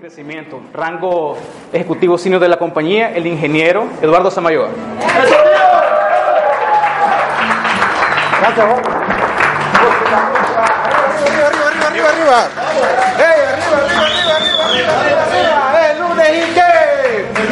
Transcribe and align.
Crecimiento. 0.00 0.62
Rango 0.72 1.36
ejecutivo 1.74 2.16
senior 2.16 2.40
de 2.40 2.48
la 2.48 2.56
compañía, 2.56 3.14
el 3.14 3.26
ingeniero 3.26 3.86
Eduardo 4.00 4.30
Samayoa. 4.30 4.70
Gracias, 8.40 8.66
Juan. 8.66 8.82
Arriba, 11.20 11.46
arriba, 11.48 11.66
arriba, 11.68 11.86
arriba, 11.86 12.08
arriba. 12.08 12.48
¡Ey, 13.18 13.40
arriba, 13.52 13.76
arriba, 13.76 14.00
arriba, 14.00 14.64
arriba, 14.64 14.92
arriba, 14.96 15.20
arriba! 15.24 15.58
¡Eh, 15.76 15.92
lunes 15.98 16.30
y 16.30 16.54
qué! 16.54 16.72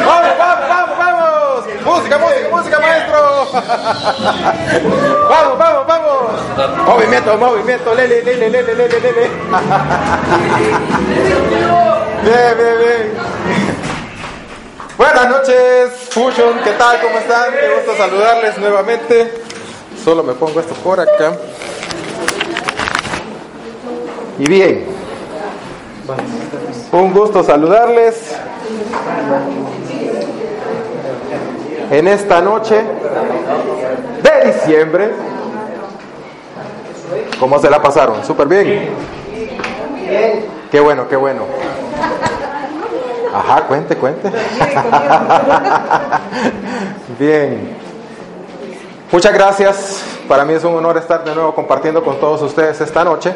¡Vamos, 0.03 0.33
vamos, 0.39 0.67
vamos, 0.69 0.97
vamos! 0.97 1.65
¡Música, 1.85 2.17
música, 2.17 2.49
música, 2.51 2.79
maestro! 2.79 3.19
¡Vamos, 5.29 5.55
vamos, 5.59 5.85
vamos! 5.85 6.17
Movimiento, 6.87 7.37
movimiento, 7.37 7.93
lele, 7.93 8.23
lele, 8.23 8.49
lele, 8.49 8.73
lele, 8.73 8.99
lele. 8.99 9.29
Bien, 12.23 12.57
bien, 12.57 12.77
bien. 12.77 13.13
Buenas 14.97 15.29
noches, 15.29 16.09
Fusion, 16.09 16.59
¿qué 16.63 16.71
tal? 16.71 16.99
¿Cómo 17.01 17.17
están? 17.17 17.53
Qué 17.53 17.75
gusto 17.75 17.95
saludarles 17.97 18.57
nuevamente. 18.57 19.33
Solo 20.03 20.23
me 20.23 20.33
pongo 20.33 20.59
esto 20.59 20.73
por 20.75 20.99
acá. 20.99 21.33
Y 24.37 24.49
bien, 24.49 24.85
un 26.91 27.13
gusto 27.13 27.41
saludarles 27.43 28.35
en 31.91 32.07
esta 32.07 32.41
noche 32.41 32.83
de 34.23 34.51
diciembre. 34.51 35.11
¿Cómo 37.39 37.59
se 37.59 37.69
la 37.69 37.81
pasaron? 37.81 38.25
¿Súper 38.25 38.47
bien? 38.47 38.89
Qué 40.69 40.79
bueno, 40.79 41.07
qué 41.07 41.15
bueno. 41.15 41.43
Ajá, 43.39 43.65
cuente, 43.67 43.95
cuente. 43.95 44.29
Bien. 47.19 47.73
Muchas 49.09 49.33
gracias. 49.33 50.03
Para 50.27 50.43
mí 50.43 50.53
es 50.53 50.63
un 50.65 50.75
honor 50.75 50.97
estar 50.97 51.23
de 51.23 51.33
nuevo 51.33 51.55
compartiendo 51.55 52.03
con 52.03 52.19
todos 52.19 52.41
ustedes 52.41 52.81
esta 52.81 53.05
noche. 53.05 53.33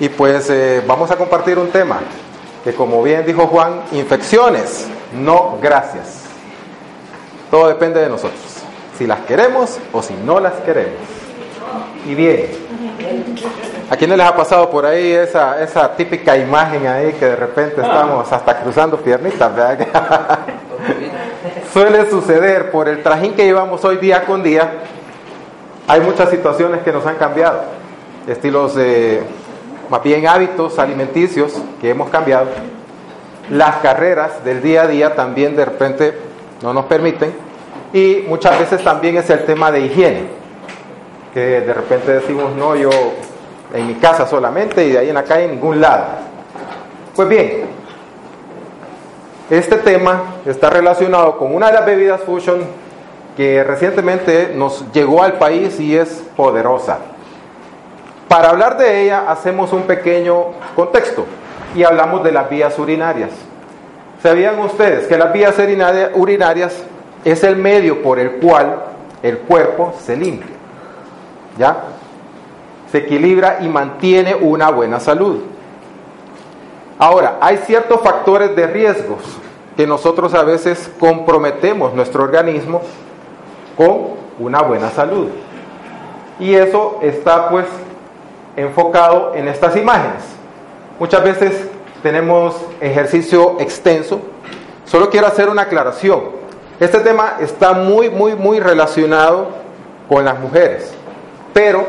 Y 0.00 0.08
pues 0.08 0.50
eh, 0.50 0.82
vamos 0.84 1.12
a 1.12 1.16
compartir 1.16 1.58
un 1.58 1.68
tema 1.68 2.00
que 2.64 2.74
como 2.74 3.04
bien 3.04 3.24
dijo 3.24 3.46
Juan, 3.46 3.82
infecciones, 3.92 4.88
no 5.14 5.58
gracias. 5.62 6.24
Todo 7.52 7.68
depende 7.68 8.00
de 8.00 8.08
nosotros. 8.08 8.40
Si 8.98 9.06
las 9.06 9.20
queremos 9.20 9.78
o 9.92 10.02
si 10.02 10.14
no 10.14 10.40
las 10.40 10.54
queremos. 10.64 10.98
Y 12.04 12.16
bien, 12.16 12.46
¿a 13.90 13.96
quiénes 13.96 14.16
les 14.16 14.26
ha 14.26 14.36
pasado 14.36 14.70
por 14.70 14.86
ahí 14.86 15.10
esa, 15.10 15.60
esa 15.60 15.94
típica 15.96 16.36
imagen 16.36 16.86
ahí 16.86 17.12
que 17.14 17.26
de 17.26 17.36
repente 17.36 17.80
estamos 17.82 18.32
hasta 18.32 18.60
cruzando 18.60 18.96
piernitas? 18.96 19.54
¿verdad? 19.54 20.38
Suele 21.72 22.08
suceder 22.08 22.70
por 22.70 22.88
el 22.88 23.02
trajín 23.02 23.34
que 23.34 23.44
llevamos 23.44 23.84
hoy 23.84 23.96
día 23.96 24.24
con 24.24 24.42
día. 24.42 24.70
Hay 25.88 26.00
muchas 26.00 26.30
situaciones 26.30 26.82
que 26.82 26.92
nos 26.92 27.04
han 27.04 27.16
cambiado. 27.16 27.62
Estilos 28.28 28.76
de, 28.76 29.22
más 29.90 30.02
bien 30.02 30.26
hábitos 30.26 30.78
alimenticios 30.78 31.60
que 31.80 31.90
hemos 31.90 32.10
cambiado. 32.10 32.46
Las 33.50 33.76
carreras 33.76 34.44
del 34.44 34.62
día 34.62 34.82
a 34.82 34.86
día 34.86 35.16
también 35.16 35.56
de 35.56 35.64
repente 35.64 36.18
no 36.62 36.72
nos 36.72 36.84
permiten. 36.84 37.34
Y 37.92 38.24
muchas 38.28 38.56
veces 38.58 38.84
también 38.84 39.16
es 39.16 39.28
el 39.30 39.44
tema 39.44 39.72
de 39.72 39.80
higiene 39.80 40.40
que 41.32 41.60
de 41.60 41.72
repente 41.72 42.12
decimos, 42.12 42.54
no, 42.56 42.74
yo 42.74 42.90
en 43.72 43.86
mi 43.86 43.94
casa 43.94 44.26
solamente 44.26 44.84
y 44.84 44.92
de 44.92 44.98
ahí 44.98 45.08
en 45.08 45.14
la 45.14 45.24
calle 45.24 45.44
en 45.44 45.52
ningún 45.52 45.80
lado. 45.80 46.04
Pues 47.14 47.28
bien, 47.28 47.64
este 49.50 49.76
tema 49.76 50.22
está 50.46 50.70
relacionado 50.70 51.36
con 51.36 51.54
una 51.54 51.66
de 51.68 51.72
las 51.72 51.86
bebidas 51.86 52.20
Fusion 52.20 52.60
que 53.36 53.64
recientemente 53.64 54.52
nos 54.54 54.92
llegó 54.92 55.22
al 55.22 55.34
país 55.34 55.78
y 55.80 55.96
es 55.96 56.22
poderosa. 56.36 56.98
Para 58.28 58.50
hablar 58.50 58.76
de 58.78 59.02
ella 59.02 59.30
hacemos 59.30 59.72
un 59.72 59.82
pequeño 59.82 60.52
contexto 60.76 61.26
y 61.74 61.82
hablamos 61.82 62.22
de 62.22 62.32
las 62.32 62.48
vías 62.48 62.78
urinarias. 62.78 63.30
¿Sabían 64.22 64.58
ustedes 64.60 65.06
que 65.06 65.16
las 65.16 65.32
vías 65.32 65.56
urinarias 66.14 66.84
es 67.24 67.42
el 67.42 67.56
medio 67.56 68.02
por 68.02 68.18
el 68.18 68.32
cual 68.32 68.76
el 69.22 69.38
cuerpo 69.38 69.94
se 70.00 70.16
limpia? 70.16 70.54
¿Ya? 71.58 71.76
Se 72.90 72.98
equilibra 72.98 73.58
y 73.60 73.68
mantiene 73.68 74.34
una 74.34 74.70
buena 74.70 75.00
salud. 75.00 75.40
Ahora, 76.98 77.38
hay 77.40 77.58
ciertos 77.58 78.00
factores 78.00 78.54
de 78.54 78.66
riesgos 78.66 79.20
que 79.76 79.86
nosotros 79.86 80.34
a 80.34 80.42
veces 80.42 80.90
comprometemos 80.98 81.94
nuestro 81.94 82.24
organismo 82.24 82.82
con 83.76 84.08
una 84.38 84.62
buena 84.62 84.90
salud. 84.90 85.28
Y 86.38 86.54
eso 86.54 86.98
está 87.02 87.48
pues 87.48 87.66
enfocado 88.56 89.34
en 89.34 89.48
estas 89.48 89.76
imágenes. 89.76 90.22
Muchas 90.98 91.22
veces 91.22 91.68
tenemos 92.02 92.56
ejercicio 92.80 93.56
extenso. 93.60 94.20
Solo 94.84 95.08
quiero 95.08 95.26
hacer 95.26 95.48
una 95.48 95.62
aclaración. 95.62 96.20
Este 96.78 96.98
tema 97.00 97.36
está 97.40 97.72
muy, 97.72 98.10
muy, 98.10 98.34
muy 98.34 98.58
relacionado 98.58 99.48
con 100.08 100.24
las 100.24 100.38
mujeres, 100.40 100.92
pero 101.52 101.86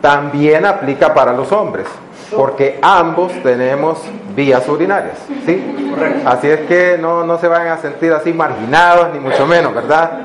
también 0.00 0.66
aplica 0.66 1.12
para 1.14 1.32
los 1.32 1.50
hombres, 1.52 1.86
porque 2.34 2.78
ambos 2.82 3.32
tenemos 3.42 4.00
vías 4.34 4.68
urinarias. 4.68 5.18
¿sí? 5.44 5.92
Así 6.24 6.48
es 6.48 6.60
que 6.60 6.96
no, 6.98 7.24
no 7.24 7.38
se 7.38 7.48
van 7.48 7.68
a 7.68 7.78
sentir 7.78 8.12
así 8.12 8.32
marginados, 8.32 9.12
ni 9.12 9.20
mucho 9.20 9.46
menos, 9.46 9.74
¿verdad? 9.74 10.20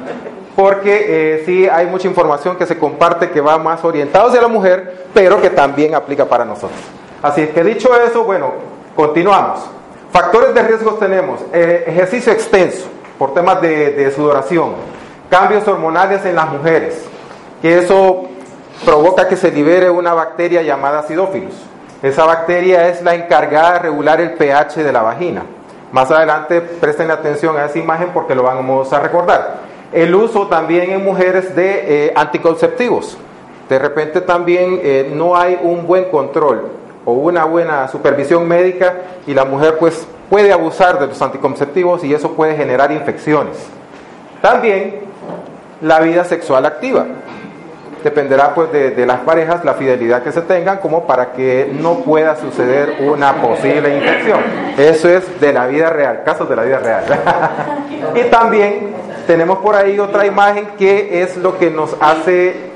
porque 0.56 1.06
eh, 1.08 1.44
sí 1.46 1.68
hay 1.68 1.86
mucha 1.88 2.08
información 2.08 2.56
que 2.56 2.66
se 2.66 2.78
comparte 2.78 3.30
que 3.30 3.42
va 3.42 3.58
más 3.58 3.84
orientado 3.84 4.30
hacia 4.30 4.42
la 4.42 4.48
mujer, 4.48 5.06
pero 5.14 5.42
que 5.42 5.50
también 5.50 5.94
aplica 5.94 6.26
para 6.26 6.46
nosotros. 6.46 6.80
Así 7.22 7.42
es 7.42 7.50
que 7.50 7.64
dicho 7.64 7.90
eso, 8.02 8.24
bueno, 8.24 8.54
continuamos. 8.96 9.60
Factores 10.12 10.54
de 10.54 10.64
riesgo 10.64 10.94
tenemos 10.94 11.42
eh, 11.52 11.84
ejercicio 11.88 12.32
extenso 12.32 12.88
por 13.20 13.34
temas 13.34 13.62
de, 13.62 13.92
de 13.92 14.12
sudoración, 14.12 14.74
cambios 15.30 15.68
hormonales 15.68 16.26
en 16.26 16.36
las 16.36 16.50
mujeres, 16.50 17.04
que 17.62 17.80
eso 17.80 18.30
provoca 18.84 19.28
que 19.28 19.38
se 19.38 19.52
libere 19.52 19.90
una 19.90 20.14
bacteria 20.14 20.62
llamada 20.62 21.00
acidófilos. 21.00 21.54
Esa 22.02 22.26
bacteria 22.26 22.90
es 22.90 23.02
la 23.02 23.16
encargada 23.16 23.74
de 23.74 23.80
regular 23.80 24.20
el 24.20 24.34
pH 24.34 24.84
de 24.84 24.92
la 24.92 25.02
vagina. 25.02 25.44
Más 25.92 26.12
adelante 26.12 26.62
presten 26.62 27.10
atención 27.12 27.58
a 27.58 27.66
esa 27.66 27.80
imagen 27.80 28.10
porque 28.14 28.36
lo 28.36 28.44
vamos 28.44 28.92
a 28.92 29.00
recordar 29.00 29.76
el 29.96 30.14
uso 30.14 30.48
también 30.48 30.92
en 30.92 31.04
mujeres 31.06 31.56
de 31.56 32.08
eh, 32.08 32.14
anticonceptivos. 32.16 33.18
De 33.70 33.80
repente 33.80 34.20
también 34.20 34.80
eh, 34.84 35.10
no 35.14 35.38
hay 35.38 35.58
un 35.62 35.88
buen 35.88 36.06
control 36.06 36.70
o 37.06 37.14
una 37.14 37.46
buena 37.46 37.88
supervisión 37.88 38.46
médica 38.46 38.94
y 39.26 39.34
la 39.34 39.46
mujer 39.46 39.78
pues 39.80 40.06
puede 40.30 40.52
abusar 40.52 41.00
de 41.00 41.08
los 41.08 41.22
anticonceptivos 41.22 42.04
y 42.04 42.14
eso 42.14 42.34
puede 42.34 42.58
generar 42.58 42.92
infecciones. 42.92 43.56
También 44.42 45.00
la 45.82 46.02
vida 46.02 46.26
sexual 46.26 46.66
activa. 46.66 47.06
Dependerá 48.06 48.54
pues 48.54 48.72
de, 48.72 49.04
las 49.04 49.22
parejas 49.22 49.66
la 49.66 49.74
fidelidad 49.74 50.22
que 50.22 50.32
se 50.32 50.44
tengan 50.44 50.78
como 50.78 51.08
para 51.08 51.32
que 51.32 51.74
no 51.74 52.02
pueda 52.02 52.36
suceder 52.36 52.98
una 53.00 53.42
posible 53.42 53.98
infección. 53.98 54.42
Eso 54.78 55.10
es 55.10 55.42
de 55.42 55.52
la 55.52 55.66
vida 55.66 55.90
real, 55.90 56.22
casos 56.24 56.48
de 56.48 56.56
la 56.56 56.62
vida 56.62 56.78
real. 56.78 57.04
y 58.16 58.30
también 58.30 58.94
tenemos 59.26 59.58
por 59.58 59.74
ahí 59.74 59.98
otra 59.98 60.28
imagen 60.28 60.68
que 60.78 61.24
es 61.24 61.36
lo 61.38 61.58
que 61.58 61.72
nos 61.72 61.98
hace 62.00 62.70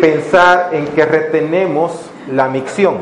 pensar 0.00 0.70
en 0.72 0.88
que 0.88 1.04
retenemos 1.04 2.10
la 2.28 2.48
micción. 2.48 2.96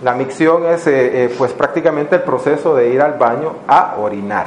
La 0.00 0.14
micción 0.14 0.64
es 0.66 0.86
eh, 0.86 1.24
eh, 1.24 1.34
pues 1.36 1.52
prácticamente 1.54 2.14
el 2.14 2.22
proceso 2.22 2.76
de 2.76 2.90
ir 2.90 3.02
al 3.02 3.14
baño 3.14 3.54
a 3.66 3.96
orinar. 3.98 4.46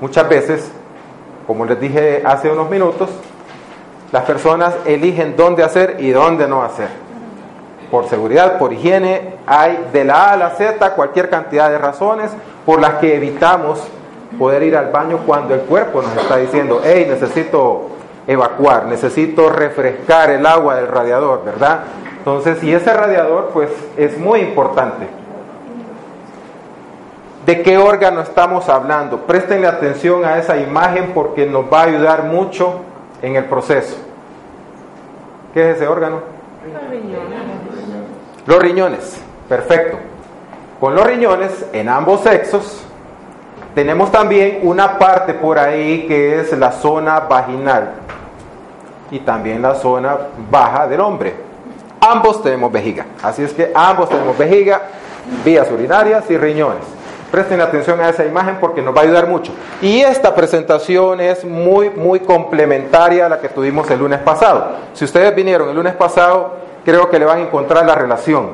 Muchas 0.00 0.28
veces, 0.28 0.68
como 1.46 1.64
les 1.64 1.78
dije 1.78 2.24
hace 2.26 2.50
unos 2.50 2.68
minutos, 2.68 3.08
las 4.12 4.24
personas 4.24 4.74
eligen 4.84 5.36
dónde 5.36 5.62
hacer 5.62 5.96
y 5.98 6.10
dónde 6.10 6.46
no 6.46 6.62
hacer. 6.62 6.88
Por 7.90 8.08
seguridad, 8.08 8.58
por 8.58 8.72
higiene, 8.72 9.34
hay 9.46 9.88
de 9.92 10.04
la 10.04 10.24
A 10.24 10.32
a 10.32 10.36
la 10.36 10.50
Z 10.50 10.94
cualquier 10.94 11.30
cantidad 11.30 11.70
de 11.70 11.78
razones 11.78 12.30
por 12.64 12.80
las 12.80 12.94
que 12.94 13.16
evitamos 13.16 13.80
poder 14.38 14.62
ir 14.62 14.76
al 14.76 14.90
baño 14.90 15.20
cuando 15.24 15.54
el 15.54 15.60
cuerpo 15.60 16.02
nos 16.02 16.16
está 16.16 16.36
diciendo, 16.36 16.80
hey, 16.84 17.06
necesito 17.08 17.90
evacuar, 18.26 18.86
necesito 18.86 19.48
refrescar 19.48 20.30
el 20.30 20.44
agua 20.44 20.76
del 20.76 20.88
radiador, 20.88 21.44
¿verdad? 21.44 21.80
Entonces, 22.18 22.62
y 22.64 22.72
ese 22.74 22.92
radiador, 22.92 23.50
pues, 23.52 23.70
es 23.96 24.18
muy 24.18 24.40
importante. 24.40 25.06
¿De 27.46 27.62
qué 27.62 27.78
órgano 27.78 28.20
estamos 28.20 28.68
hablando? 28.68 29.18
Prestenle 29.18 29.68
atención 29.68 30.24
a 30.24 30.38
esa 30.38 30.56
imagen 30.56 31.12
porque 31.14 31.46
nos 31.46 31.72
va 31.72 31.82
a 31.82 31.84
ayudar 31.84 32.24
mucho 32.24 32.80
en 33.26 33.34
el 33.34 33.44
proceso. 33.46 33.96
¿Qué 35.52 35.70
es 35.70 35.76
ese 35.76 35.88
órgano? 35.88 36.20
Los 36.72 36.90
riñones. 36.90 37.40
Los 38.46 38.58
riñones, 38.60 39.20
perfecto. 39.48 39.98
Con 40.78 40.94
los 40.94 41.04
riñones 41.04 41.66
en 41.72 41.88
ambos 41.88 42.20
sexos 42.20 42.84
tenemos 43.74 44.12
también 44.12 44.60
una 44.62 44.96
parte 44.98 45.34
por 45.34 45.58
ahí 45.58 46.06
que 46.06 46.40
es 46.40 46.56
la 46.56 46.70
zona 46.70 47.20
vaginal 47.20 47.94
y 49.10 49.18
también 49.20 49.60
la 49.60 49.74
zona 49.74 50.16
baja 50.48 50.86
del 50.86 51.00
hombre. 51.00 51.34
Ambos 52.00 52.42
tenemos 52.42 52.70
vejiga, 52.70 53.06
así 53.22 53.42
es 53.42 53.52
que 53.52 53.72
ambos 53.74 54.08
tenemos 54.08 54.38
vejiga, 54.38 54.82
vías 55.44 55.68
urinarias 55.72 56.30
y 56.30 56.36
riñones. 56.36 56.95
Presten 57.36 57.60
atención 57.60 58.00
a 58.00 58.08
esa 58.08 58.24
imagen 58.24 58.56
porque 58.58 58.80
nos 58.80 58.96
va 58.96 59.00
a 59.00 59.04
ayudar 59.04 59.26
mucho. 59.26 59.52
Y 59.82 60.00
esta 60.00 60.34
presentación 60.34 61.20
es 61.20 61.44
muy, 61.44 61.90
muy 61.90 62.20
complementaria 62.20 63.26
a 63.26 63.28
la 63.28 63.40
que 63.42 63.50
tuvimos 63.50 63.90
el 63.90 63.98
lunes 63.98 64.20
pasado. 64.20 64.68
Si 64.94 65.04
ustedes 65.04 65.36
vinieron 65.36 65.68
el 65.68 65.76
lunes 65.76 65.92
pasado, 65.96 66.54
creo 66.82 67.10
que 67.10 67.18
le 67.18 67.26
van 67.26 67.40
a 67.40 67.42
encontrar 67.42 67.84
la 67.84 67.94
relación. 67.94 68.52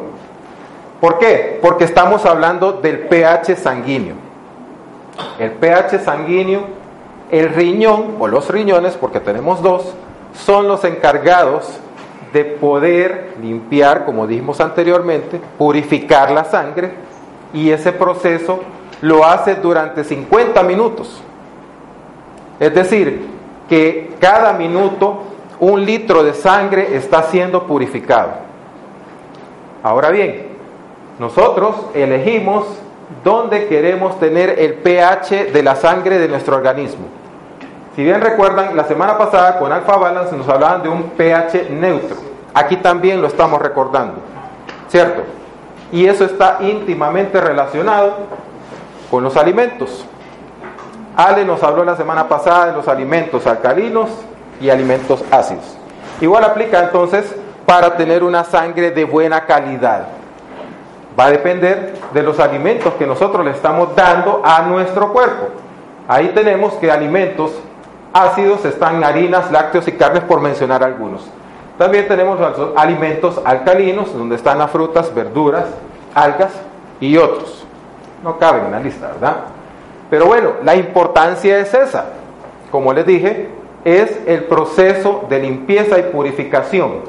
¿Por 1.00 1.20
qué? 1.20 1.60
Porque 1.62 1.84
estamos 1.84 2.26
hablando 2.26 2.72
del 2.72 3.06
pH 3.06 3.54
sanguíneo 3.54 4.16
el 5.38 5.52
pH 5.52 6.00
sanguíneo, 6.00 6.62
el 7.30 7.50
riñón 7.50 8.16
o 8.18 8.26
los 8.26 8.50
riñones, 8.50 8.94
porque 8.94 9.20
tenemos 9.20 9.62
dos, 9.62 9.94
son 10.34 10.66
los 10.66 10.82
encargados 10.82 11.78
de 12.32 12.44
poder 12.44 13.34
limpiar, 13.40 14.04
como 14.04 14.26
dijimos 14.26 14.60
anteriormente, 14.60 15.40
purificar 15.56 16.32
la 16.32 16.42
sangre 16.42 17.11
y 17.52 17.70
ese 17.70 17.92
proceso 17.92 18.60
lo 19.00 19.24
hace 19.24 19.56
durante 19.56 20.04
50 20.04 20.62
minutos. 20.62 21.20
Es 22.60 22.74
decir, 22.74 23.26
que 23.68 24.14
cada 24.20 24.52
minuto 24.52 25.24
un 25.60 25.84
litro 25.84 26.22
de 26.22 26.34
sangre 26.34 26.96
está 26.96 27.24
siendo 27.24 27.66
purificado. 27.66 28.30
Ahora 29.82 30.10
bien, 30.10 30.48
nosotros 31.18 31.74
elegimos 31.94 32.66
dónde 33.24 33.66
queremos 33.66 34.18
tener 34.18 34.58
el 34.58 34.74
pH 34.74 35.52
de 35.52 35.62
la 35.62 35.76
sangre 35.76 36.18
de 36.18 36.28
nuestro 36.28 36.56
organismo. 36.56 37.06
Si 37.94 38.02
bien 38.02 38.20
recuerdan, 38.20 38.76
la 38.76 38.84
semana 38.84 39.18
pasada 39.18 39.58
con 39.58 39.70
Alpha 39.70 39.96
Balance 39.96 40.36
nos 40.36 40.48
hablaban 40.48 40.82
de 40.82 40.88
un 40.88 41.10
pH 41.10 41.68
neutro. 41.70 42.16
Aquí 42.54 42.76
también 42.76 43.20
lo 43.20 43.26
estamos 43.26 43.60
recordando, 43.60 44.14
¿cierto? 44.88 45.22
Y 45.92 46.06
eso 46.06 46.24
está 46.24 46.58
íntimamente 46.60 47.40
relacionado 47.40 48.16
con 49.10 49.22
los 49.22 49.36
alimentos. 49.36 50.04
Ale 51.16 51.44
nos 51.44 51.62
habló 51.62 51.84
la 51.84 51.96
semana 51.96 52.26
pasada 52.26 52.66
de 52.66 52.72
los 52.72 52.88
alimentos 52.88 53.46
alcalinos 53.46 54.08
y 54.60 54.70
alimentos 54.70 55.22
ácidos. 55.30 55.76
Igual 56.20 56.44
aplica 56.44 56.82
entonces 56.82 57.34
para 57.66 57.96
tener 57.96 58.24
una 58.24 58.42
sangre 58.44 58.90
de 58.90 59.04
buena 59.04 59.44
calidad 59.44 60.06
va 61.18 61.26
a 61.26 61.30
depender 61.30 61.94
de 62.12 62.22
los 62.22 62.38
alimentos 62.40 62.94
que 62.94 63.06
nosotros 63.06 63.44
le 63.44 63.52
estamos 63.52 63.94
dando 63.94 64.42
a 64.44 64.62
nuestro 64.62 65.12
cuerpo. 65.12 65.48
Ahí 66.08 66.28
tenemos 66.34 66.74
que 66.74 66.90
alimentos 66.90 67.52
ácidos 68.12 68.64
están 68.64 69.02
harinas, 69.04 69.50
lácteos 69.50 69.86
y 69.88 69.92
carnes, 69.92 70.22
por 70.24 70.40
mencionar 70.40 70.82
algunos. 70.82 71.22
También 71.82 72.06
tenemos 72.06 72.38
alimentos 72.76 73.40
alcalinos, 73.44 74.16
donde 74.16 74.36
están 74.36 74.56
las 74.56 74.70
frutas, 74.70 75.12
verduras, 75.12 75.64
algas 76.14 76.52
y 77.00 77.16
otros. 77.16 77.66
No 78.22 78.38
caben 78.38 78.66
en 78.66 78.70
la 78.70 78.78
lista, 78.78 79.08
¿verdad? 79.08 79.36
Pero 80.08 80.26
bueno, 80.26 80.50
la 80.62 80.76
importancia 80.76 81.58
es 81.58 81.74
esa. 81.74 82.04
Como 82.70 82.92
les 82.92 83.04
dije, 83.04 83.48
es 83.84 84.16
el 84.28 84.44
proceso 84.44 85.24
de 85.28 85.40
limpieza 85.40 85.98
y 85.98 86.04
purificación 86.04 87.00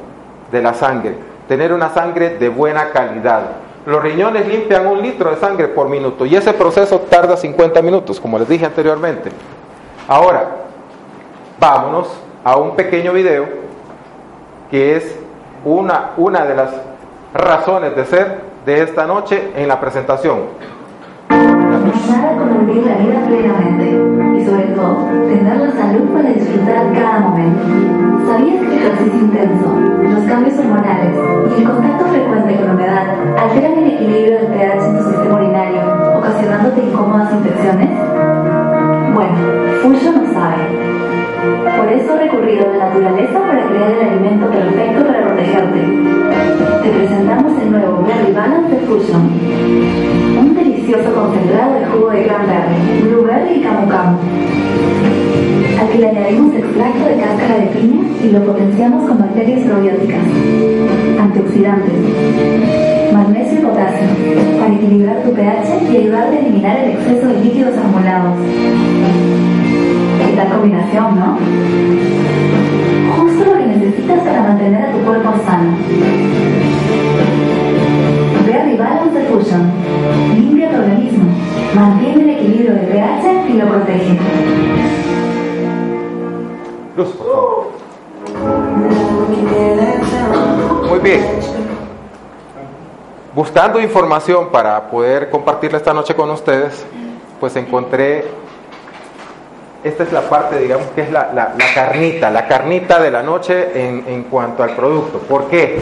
de 0.50 0.60
la 0.60 0.74
sangre. 0.74 1.14
Tener 1.46 1.72
una 1.72 1.90
sangre 1.90 2.30
de 2.30 2.48
buena 2.48 2.90
calidad. 2.90 3.42
Los 3.86 4.02
riñones 4.02 4.48
limpian 4.48 4.88
un 4.88 5.02
litro 5.02 5.30
de 5.30 5.36
sangre 5.36 5.68
por 5.68 5.88
minuto 5.88 6.26
y 6.26 6.34
ese 6.34 6.52
proceso 6.52 6.98
tarda 7.08 7.36
50 7.36 7.80
minutos, 7.80 8.18
como 8.18 8.40
les 8.40 8.48
dije 8.48 8.66
anteriormente. 8.66 9.30
Ahora, 10.08 10.48
vámonos 11.60 12.08
a 12.42 12.56
un 12.56 12.74
pequeño 12.74 13.12
video 13.12 13.62
que 14.70 14.96
es 14.96 15.18
una, 15.64 16.10
una 16.16 16.44
de 16.44 16.54
las 16.54 16.70
razones 17.32 17.96
de 17.96 18.04
ser 18.04 18.40
de 18.64 18.82
esta 18.82 19.06
noche 19.06 19.52
en 19.56 19.68
la 19.68 19.80
presentación. 19.80 20.40
Nada 21.30 22.36
como 22.38 22.66
vivir 22.66 22.86
la 22.86 22.96
vida 22.96 23.20
plenamente 23.26 23.84
y 24.38 24.44
sobre 24.44 24.64
todo 24.74 24.96
tener 25.28 25.56
la 25.56 25.70
salud 25.72 26.08
para 26.14 26.28
disfrutar 26.30 26.92
cada 26.92 27.20
momento. 27.20 27.62
¿Sabías 28.26 28.60
que 28.60 28.66
el 28.66 28.72
ejercicio 28.72 29.20
intenso, 29.20 29.68
los 30.02 30.24
cambios 30.24 30.58
hormonales 30.58 31.14
y 31.50 31.60
el 31.60 31.68
contacto 31.68 32.04
frecuente 32.06 32.56
con 32.56 32.70
humedad 32.70 33.06
alteran 33.38 33.72
el 33.78 33.86
equilibrio 33.92 34.38
del 34.38 34.46
pH 34.46 34.86
en 34.86 34.98
tu 34.98 35.04
sistema 35.04 35.34
urinario, 35.34 36.18
ocasionándote 36.18 36.82
incómodas 36.82 37.32
infecciones? 37.34 38.13
Bueno, 39.14 39.36
Fusion 39.80 40.14
lo 40.16 40.34
sabe. 40.34 40.56
Por 41.78 41.92
eso 41.92 42.14
ha 42.14 42.16
recurrido 42.16 42.66
la 42.66 42.86
naturaleza 42.86 43.38
para 43.38 43.64
crear 43.68 43.92
el 43.92 44.08
alimento 44.08 44.50
perfecto 44.50 45.06
para 45.06 45.22
protegerte. 45.22 45.80
Te 46.82 46.88
presentamos 46.88 47.62
el 47.62 47.70
nuevo 47.70 48.02
Berry 48.02 48.32
Balance 48.32 48.76
Fusion. 48.88 49.30
Un 50.40 50.54
delicioso 50.56 51.14
concentrado 51.14 51.74
de 51.74 51.86
jugo 51.86 52.10
de 52.10 52.24
cranberry, 52.24 53.02
blueberry 53.04 53.54
y 53.54 53.62
camu 53.62 53.88
camu. 53.88 54.18
Al 55.80 55.88
que 55.90 55.98
le 55.98 56.08
añadimos 56.08 56.56
extracto 56.56 57.04
de 57.04 57.16
cáscara 57.16 57.54
de 57.54 57.66
piña 57.66 58.02
y 58.20 58.30
lo 58.32 58.40
potenciamos 58.44 59.08
con 59.08 59.18
bacterias 59.20 59.60
probióticas, 59.60 60.24
antioxidantes, 61.20 62.93
magnesio 63.14 63.60
y 63.60 63.62
potasio, 63.62 64.08
para 64.58 64.74
equilibrar 64.74 65.22
tu 65.22 65.32
pH 65.32 65.84
y 65.88 65.96
ayudarte 65.96 66.36
a 66.36 66.40
eliminar 66.40 66.76
el 66.78 66.90
exceso 66.90 67.28
de 67.28 67.40
líquidos 67.44 67.78
acumulados. 67.78 68.38
¿Qué 70.18 70.36
tal 70.36 70.48
combinación, 70.48 71.20
no? 71.20 71.38
Justo 73.16 73.44
lo 73.44 73.52
que 73.56 73.66
necesitas 73.66 74.18
para 74.18 74.42
mantener 74.42 74.82
a 74.82 74.92
tu 74.92 74.98
cuerpo 74.98 75.32
sano. 75.46 75.70
Berry 78.46 78.76
Balance 78.76 79.20
Fusion. 79.30 79.70
Limpia 80.34 80.70
tu 80.70 80.76
organismo, 80.78 81.24
mantiene 81.72 82.22
el 82.22 82.30
equilibrio 82.30 82.74
de 82.74 82.80
pH 82.80 83.48
y 83.48 83.52
lo 83.52 83.68
protege. 83.68 84.18
Luz, 86.96 87.08
por 87.10 87.26
favor. 87.26 87.64
Muy 90.90 90.98
bien. 90.98 91.63
Buscando 93.34 93.80
información 93.80 94.50
para 94.50 94.88
poder 94.90 95.28
compartirla 95.28 95.78
esta 95.78 95.92
noche 95.92 96.14
con 96.14 96.30
ustedes, 96.30 96.86
pues 97.40 97.56
encontré, 97.56 98.24
esta 99.82 100.04
es 100.04 100.12
la 100.12 100.20
parte, 100.22 100.56
digamos, 100.60 100.86
que 100.94 101.02
es 101.02 101.10
la, 101.10 101.54
carnita, 101.74 102.30
la 102.30 102.46
carnita 102.46 103.00
de 103.00 103.10
la 103.10 103.24
noche 103.24 103.88
en, 103.88 104.04
en 104.06 104.22
cuanto 104.24 104.62
al 104.62 104.76
producto. 104.76 105.18
¿Por 105.18 105.48
qué? 105.48 105.80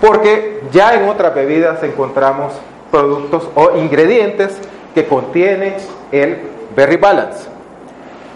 Porque 0.00 0.62
ya 0.72 0.94
en 0.94 1.06
otras 1.06 1.34
bebidas 1.34 1.82
encontramos 1.82 2.54
productos 2.90 3.50
o 3.54 3.76
ingredientes 3.76 4.58
que 4.94 5.06
contiene 5.06 5.76
el 6.10 6.38
Berry 6.74 6.96
Balance. 6.96 7.48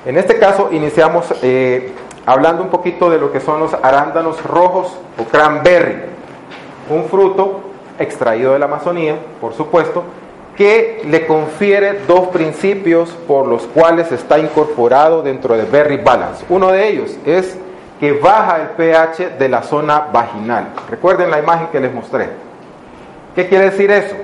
En 0.04 0.18
este 0.18 0.38
caso 0.38 0.68
iniciamos 0.72 1.26
eh, 1.42 1.94
hablando 2.26 2.62
un 2.62 2.68
poquito 2.68 3.08
de 3.08 3.18
lo 3.18 3.32
que 3.32 3.40
son 3.40 3.60
los 3.60 3.72
arándanos 3.72 4.44
rojos 4.44 4.94
o 5.16 5.24
cranberry, 5.24 6.02
un 6.90 7.04
fruto 7.06 7.67
extraído 7.98 8.52
de 8.52 8.58
la 8.58 8.66
Amazonía, 8.66 9.16
por 9.40 9.54
supuesto, 9.54 10.04
que 10.56 11.02
le 11.06 11.26
confiere 11.26 12.00
dos 12.06 12.28
principios 12.28 13.10
por 13.28 13.46
los 13.46 13.62
cuales 13.62 14.10
está 14.10 14.38
incorporado 14.38 15.22
dentro 15.22 15.56
de 15.56 15.64
Berry 15.64 15.98
Balance. 15.98 16.44
Uno 16.48 16.72
de 16.72 16.88
ellos 16.88 17.16
es 17.24 17.56
que 18.00 18.12
baja 18.12 18.62
el 18.62 18.68
pH 18.70 19.38
de 19.38 19.48
la 19.48 19.62
zona 19.62 20.08
vaginal. 20.12 20.68
Recuerden 20.90 21.30
la 21.30 21.38
imagen 21.38 21.68
que 21.68 21.78
les 21.78 21.94
mostré. 21.94 22.28
¿Qué 23.36 23.48
quiere 23.48 23.70
decir 23.70 23.90
eso? 23.90 24.16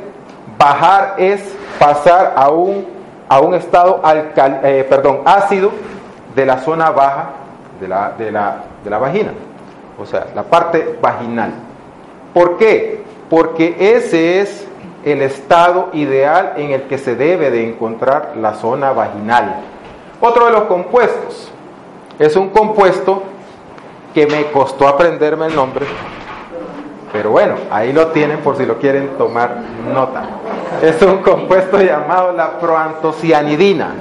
Bajar 0.58 1.14
es 1.18 1.54
pasar 1.78 2.34
a 2.36 2.50
un, 2.50 2.84
a 3.28 3.40
un 3.40 3.54
estado 3.54 4.02
eh, 4.04 4.88
ácido 5.24 5.70
de 6.34 6.46
la 6.46 6.58
zona 6.58 6.90
baja 6.90 7.30
de 7.80 7.86
la, 7.86 8.12
de, 8.18 8.32
la, 8.32 8.64
de 8.82 8.90
la 8.90 8.98
vagina, 8.98 9.32
o 9.98 10.04
sea, 10.04 10.26
la 10.34 10.42
parte 10.42 10.98
vaginal. 11.00 11.52
¿Por 12.32 12.56
qué? 12.56 13.03
Porque 13.34 13.96
ese 13.96 14.40
es 14.40 14.64
el 15.04 15.20
estado 15.20 15.88
ideal 15.92 16.52
en 16.56 16.70
el 16.70 16.82
que 16.82 16.98
se 16.98 17.16
debe 17.16 17.50
de 17.50 17.68
encontrar 17.68 18.34
la 18.40 18.54
zona 18.54 18.92
vaginal. 18.92 19.56
Otro 20.20 20.46
de 20.46 20.52
los 20.52 20.62
compuestos 20.66 21.50
es 22.16 22.36
un 22.36 22.50
compuesto 22.50 23.24
que 24.14 24.28
me 24.28 24.52
costó 24.52 24.86
aprenderme 24.86 25.46
el 25.46 25.56
nombre, 25.56 25.84
pero 27.12 27.30
bueno, 27.30 27.56
ahí 27.72 27.92
lo 27.92 28.06
tienen 28.12 28.38
por 28.38 28.56
si 28.56 28.66
lo 28.66 28.78
quieren 28.78 29.18
tomar 29.18 29.62
nota. 29.92 30.22
Es 30.80 31.02
un 31.02 31.18
compuesto 31.18 31.82
llamado 31.82 32.30
la 32.30 32.60
proantocianidina. 32.60 33.94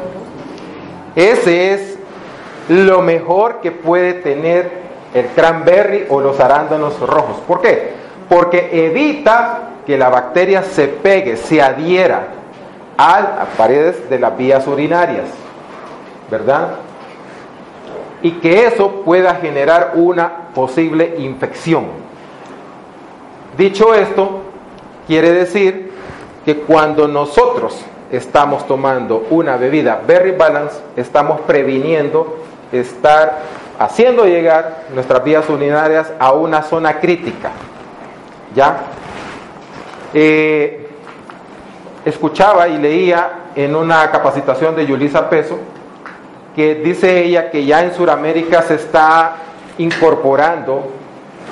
Ese 1.15 1.73
es 1.73 1.97
lo 2.69 3.01
mejor 3.01 3.61
que 3.61 3.71
puede 3.71 4.13
tener 4.13 4.83
el 5.15 5.25
cranberry 5.29 6.05
o 6.07 6.21
los 6.21 6.39
arándanos 6.39 6.99
rojos. 6.99 7.37
¿Por 7.47 7.61
qué? 7.61 8.02
Porque 8.29 8.87
evita 8.87 9.69
que 9.85 9.97
la 9.97 10.09
bacteria 10.09 10.63
se 10.63 10.87
pegue, 10.87 11.37
se 11.37 11.61
adhiera 11.61 12.27
a 12.97 13.21
las 13.21 13.47
paredes 13.57 14.09
de 14.09 14.19
las 14.19 14.37
vías 14.37 14.65
urinarias, 14.67 15.25
¿verdad? 16.29 16.75
Y 18.21 18.31
que 18.33 18.65
eso 18.65 19.01
pueda 19.03 19.35
generar 19.35 19.91
una 19.95 20.49
posible 20.53 21.15
infección. 21.17 21.85
Dicho 23.57 23.93
esto, 23.93 24.41
quiere 25.07 25.31
decir 25.31 25.91
que 26.45 26.57
cuando 26.57 27.07
nosotros 27.07 27.79
estamos 28.11 28.65
tomando 28.67 29.25
una 29.29 29.57
bebida 29.57 30.01
Berry 30.05 30.31
Balance, 30.31 30.79
estamos 30.95 31.41
previniendo 31.41 32.37
estar 32.71 33.39
haciendo 33.79 34.25
llegar 34.25 34.83
nuestras 34.93 35.23
vías 35.23 35.49
urinarias 35.49 36.11
a 36.19 36.31
una 36.31 36.61
zona 36.63 36.99
crítica. 36.99 37.51
¿Ya? 38.55 38.77
Eh, 40.13 40.89
escuchaba 42.05 42.67
y 42.67 42.77
leía 42.77 43.49
en 43.55 43.75
una 43.75 44.11
capacitación 44.11 44.75
de 44.75 44.85
Yulisa 44.85 45.29
Peso 45.29 45.57
que 46.55 46.75
dice 46.75 47.23
ella 47.23 47.49
que 47.49 47.65
ya 47.65 47.83
en 47.83 47.93
Sudamérica 47.93 48.61
se 48.61 48.75
está 48.75 49.37
incorporando 49.77 50.83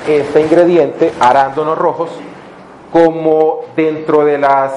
este 0.08 0.42
ingrediente, 0.42 1.12
arándanos 1.20 1.78
rojos, 1.78 2.10
como 2.92 3.62
dentro 3.76 4.26
de 4.26 4.38
las 4.38 4.74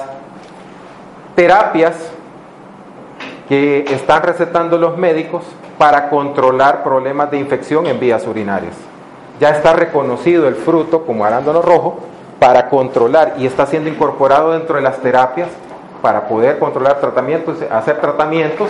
terapias 1.35 1.95
que 3.47 3.85
están 3.89 4.23
recetando 4.23 4.77
los 4.77 4.97
médicos 4.97 5.43
para 5.77 6.09
controlar 6.09 6.83
problemas 6.83 7.29
de 7.29 7.37
infección 7.37 7.85
en 7.85 7.99
vías 7.99 8.25
urinarias. 8.25 8.75
Ya 9.39 9.49
está 9.49 9.73
reconocido 9.73 10.47
el 10.47 10.55
fruto 10.55 11.05
como 11.05 11.25
arándano 11.25 11.61
rojo 11.61 11.99
para 12.45 12.69
controlar 12.69 13.33
y 13.39 13.47
está 13.47 13.65
siendo 13.65 13.89
incorporado 13.89 14.51
dentro 14.51 14.75
de 14.75 14.83
las 14.83 14.99
terapias 14.99 15.47
para 16.03 16.27
poder 16.27 16.59
controlar 16.59 16.99
tratamientos, 16.99 17.57
hacer 17.71 17.99
tratamientos 17.99 18.69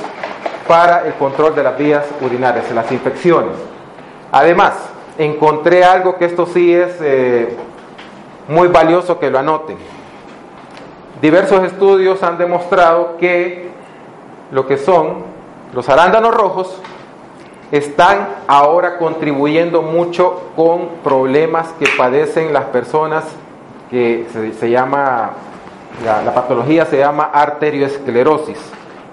para 0.65 1.05
el 1.05 1.13
control 1.15 1.53
de 1.55 1.63
las 1.63 1.77
vías 1.77 2.05
urinarias, 2.22 2.72
las 2.72 2.89
infecciones. 2.94 3.51
Además, 4.32 4.75
encontré 5.17 5.84
algo 5.84 6.15
que 6.15 6.24
esto 6.24 6.46
sí 6.46 6.74
es 6.74 6.96
eh, 7.01 7.53
muy 8.48 8.70
valioso 8.70 9.20
que 9.20 9.29
lo 9.29 9.39
anoten. 9.39 9.75
Diversos 11.22 11.65
estudios 11.65 12.24
han 12.24 12.38
demostrado 12.38 13.17
que 13.17 13.72
lo 14.51 14.67
que 14.67 14.77
son 14.77 15.17
los 15.74 15.89
arándanos 15.89 16.34
rojos 16.34 16.82
están 17.74 18.29
ahora 18.48 18.98
contribuyendo 18.98 19.82
mucho 19.82 20.44
con 20.55 20.88
problemas 21.03 21.74
que 21.77 21.88
padecen 21.98 22.53
las 22.53 22.63
personas 22.67 23.25
que 23.89 24.25
se, 24.60 24.70
llama, 24.70 25.32
la, 26.04 26.34
patología 26.34 26.86
se 26.86 26.98
llama 26.98 27.30
arterioesclerosis, 27.34 28.58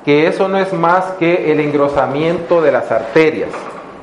que 0.05 0.27
eso 0.27 0.49
no 0.49 0.59
es 0.59 0.73
más 0.73 1.05
que 1.19 1.53
el 1.53 1.61
engrosamiento 1.61 2.63
de 2.63 2.73
las 2.73 2.91
arterias. 2.91 3.51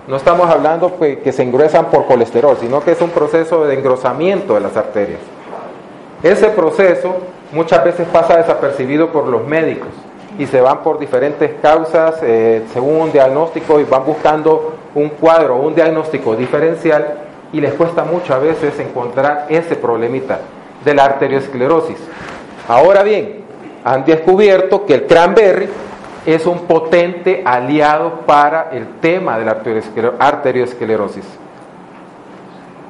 No 0.08 0.16
estamos 0.16 0.50
hablando 0.50 0.98
que 1.00 1.32
se 1.32 1.44
engruesan 1.44 1.86
por 1.86 2.06
colesterol, 2.08 2.58
sino 2.60 2.82
que 2.82 2.92
es 2.92 3.02
un 3.02 3.12
proceso 3.12 3.66
de 3.66 3.76
engrosamiento 3.76 4.56
de 4.56 4.62
las 4.62 4.76
arterias. 4.76 5.20
Ese 6.24 6.48
proceso 6.50 7.18
muchas 7.52 7.84
veces 7.84 8.08
pasa 8.08 8.38
desapercibido 8.38 9.12
por 9.12 9.28
los 9.28 9.46
médicos 9.46 9.90
y 10.38 10.48
se 10.48 10.62
van 10.62 10.84
por 10.84 11.00
diferentes 11.00 11.52
causas 11.62 12.16
eh, 12.24 12.64
según 12.74 13.02
un 13.02 13.12
diagnóstico 13.12 13.80
y 13.80 13.84
van 13.84 14.06
buscando 14.06 14.74
un 14.96 15.10
cuadro, 15.10 15.58
un 15.58 15.76
diagnóstico 15.76 16.36
diferencial 16.36 17.20
y 17.52 17.62
les 17.62 17.74
cuesta 17.74 18.04
mucho 18.04 18.34
a 18.34 18.40
veces 18.40 18.80
encontrar 18.80 19.48
ese 19.50 19.76
problemita 19.76 20.40
de 20.84 20.94
la 20.94 21.06
arteriosclerosis. 21.06 21.98
Ahora 22.68 23.04
bien, 23.04 23.44
han 23.84 24.06
descubierto 24.06 24.86
que 24.86 24.96
el 24.96 25.08
cranberry 25.08 25.70
es 26.26 26.46
un 26.46 26.60
potente 26.60 27.42
aliado 27.46 28.22
para 28.26 28.70
el 28.72 28.88
tema 29.00 29.38
de 29.38 29.46
la 29.46 29.62
arteriosclerosis. 30.20 31.26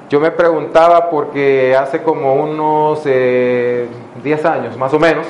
Yo 0.09 0.19
me 0.19 0.31
preguntaba 0.31 1.09
porque 1.09 1.75
hace 1.75 2.01
como 2.01 2.33
unos 2.33 3.03
10 3.03 3.13
eh, 3.15 3.87
años 4.43 4.75
más 4.75 4.91
o 4.93 4.99
menos 4.99 5.25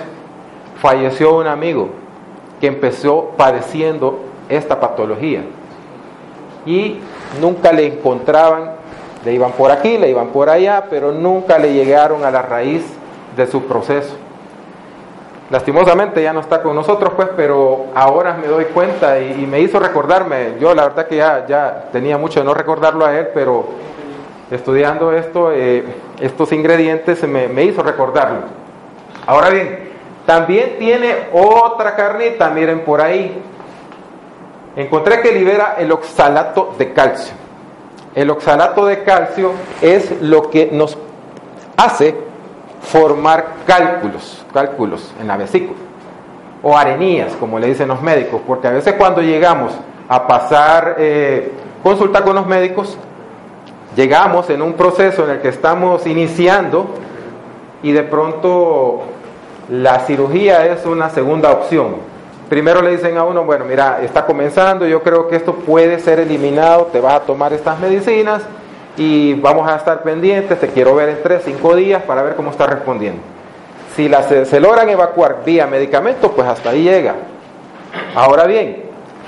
falleció 0.82 1.36
un 1.36 1.48
amigo 1.48 1.89
que 2.62 2.68
empezó 2.68 3.32
padeciendo 3.36 4.20
esta 4.48 4.80
patología 4.80 5.44
y 6.66 7.00
nunca 7.42 7.72
le 7.74 7.88
encontraban, 7.88 8.72
le 9.26 9.34
iban 9.34 9.52
por 9.52 9.72
aquí, 9.72 9.98
le 9.98 10.10
iban 10.10 10.28
por 10.28 10.50
allá, 10.50 10.86
pero 10.90 11.12
nunca 11.12 11.58
le 11.58 11.74
llegaron 11.74 12.24
a 12.24 12.32
la 12.32 12.42
raíz 12.42 12.84
de 13.36 13.48
su 13.48 13.66
proceso. 13.66 14.16
Lastimosamente 15.50 16.22
ya 16.22 16.32
no 16.32 16.42
está 16.42 16.62
con 16.62 16.76
nosotros, 16.76 17.14
pues, 17.16 17.30
pero 17.36 17.88
ahora 17.96 18.34
me 18.40 18.48
doy 18.48 18.66
cuenta 18.66 19.20
y, 19.20 19.48
me 19.48 19.60
hizo 19.60 19.80
recordarme. 19.80 20.54
Yo 20.60 20.74
la 20.76 20.84
verdad 20.84 21.08
que 21.08 21.18
ya, 21.18 21.46
ya 21.48 21.90
tenía 21.92 22.18
mucho 22.18 22.40
de 22.40 22.46
no 22.46 22.54
recordarlo 22.54 23.06
a 23.06 23.18
él, 23.18 23.30
pero 23.34 23.66
estudiando 24.52 25.12
esto, 25.12 25.52
eh, 25.52 25.84
estos 26.20 26.52
ingredientes 26.52 27.28
me, 27.28 27.48
me 27.48 27.64
hizo 27.64 27.82
recordarlo. 27.82 28.42
Ahora 29.26 29.50
bien, 29.50 29.90
también 30.26 30.78
tiene 30.78 31.16
otra 31.34 31.96
carnita, 31.96 32.52
miren 32.52 32.82
por 32.82 33.02
ahí. 33.02 33.42
Encontré 34.76 35.22
que 35.22 35.32
libera 35.32 35.76
el 35.80 35.92
oxalato 35.92 36.76
de 36.78 36.94
calcio. 36.94 37.49
El 38.16 38.30
oxalato 38.30 38.86
de 38.86 39.04
calcio 39.04 39.51
es 39.82 40.22
lo 40.22 40.50
que 40.50 40.70
nos 40.72 40.98
hace 41.78 42.16
formar 42.82 43.54
cálculos, 43.66 44.46
cálculos 44.54 45.13
en 45.20 45.28
la 45.28 45.38
vesícula, 45.38 45.78
o 46.63 46.75
arenías, 46.78 47.34
como 47.36 47.60
le 47.60 47.68
dicen 47.68 47.88
los 47.88 48.01
médicos, 48.01 48.42
porque 48.46 48.68
a 48.68 48.72
veces 48.72 48.96
cuando 48.96 49.22
llegamos 49.22 49.74
a 50.08 50.28
pasar 50.28 50.96
eh, 50.98 51.51
consulta 51.84 52.24
con 52.24 52.36
los 52.36 52.48
médicos, 52.48 52.98
llegamos 53.96 54.50
en 54.50 54.62
un 54.62 54.74
proceso 54.74 55.24
en 55.25 55.32
el 55.32 55.42
que 55.42 55.50
estamos 55.50 56.06
iniciando 56.08 56.88
y 57.84 57.92
de 57.92 58.04
pronto 58.04 59.01
la 59.70 60.00
cirugía 60.00 60.66
es 60.66 60.86
una 60.86 61.10
segunda 61.10 61.51
opción. 61.51 61.98
Primero 62.50 62.82
le 62.82 62.91
dicen 62.91 63.15
a 63.18 63.24
uno, 63.24 63.44
bueno, 63.44 63.65
mira, 63.65 64.00
está 64.01 64.25
comenzando, 64.25 64.86
yo 64.88 65.03
creo 65.03 65.27
que 65.27 65.36
esto 65.36 65.53
puede 65.53 66.00
ser 66.00 66.20
eliminado, 66.20 66.88
te 66.88 67.00
vas 67.00 67.13
a 67.13 67.20
tomar 67.22 67.53
estas 67.53 67.79
medicinas 67.79 68.41
y 68.98 69.36
vamos 69.36 69.70
a 69.70 69.75
estar 69.75 70.01
pendientes, 70.01 70.60
te 70.60 70.68
quiero 70.68 70.96
ver 70.96 71.10
en 71.10 71.22
3, 71.22 71.44
5 71.46 71.75
días 71.75 72.03
para 72.03 72.24
ver 72.24 72.36
cómo 72.36 72.50
está 72.50 72.65
respondiendo. 72.65 73.22
Si 73.96 74.10
se, 74.46 74.60
logran 74.60 74.89
evacuar 74.89 75.44
vía 75.46 75.68
medicamento, 75.68 76.32
pues 76.32 76.48
hasta 76.48 76.72
ahí 76.72 76.84
llega. 76.84 77.15
Ahora 78.15 78.46
bien, 78.46 78.84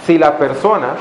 si 0.05 0.17
la 0.17 0.37
persona 0.37 0.95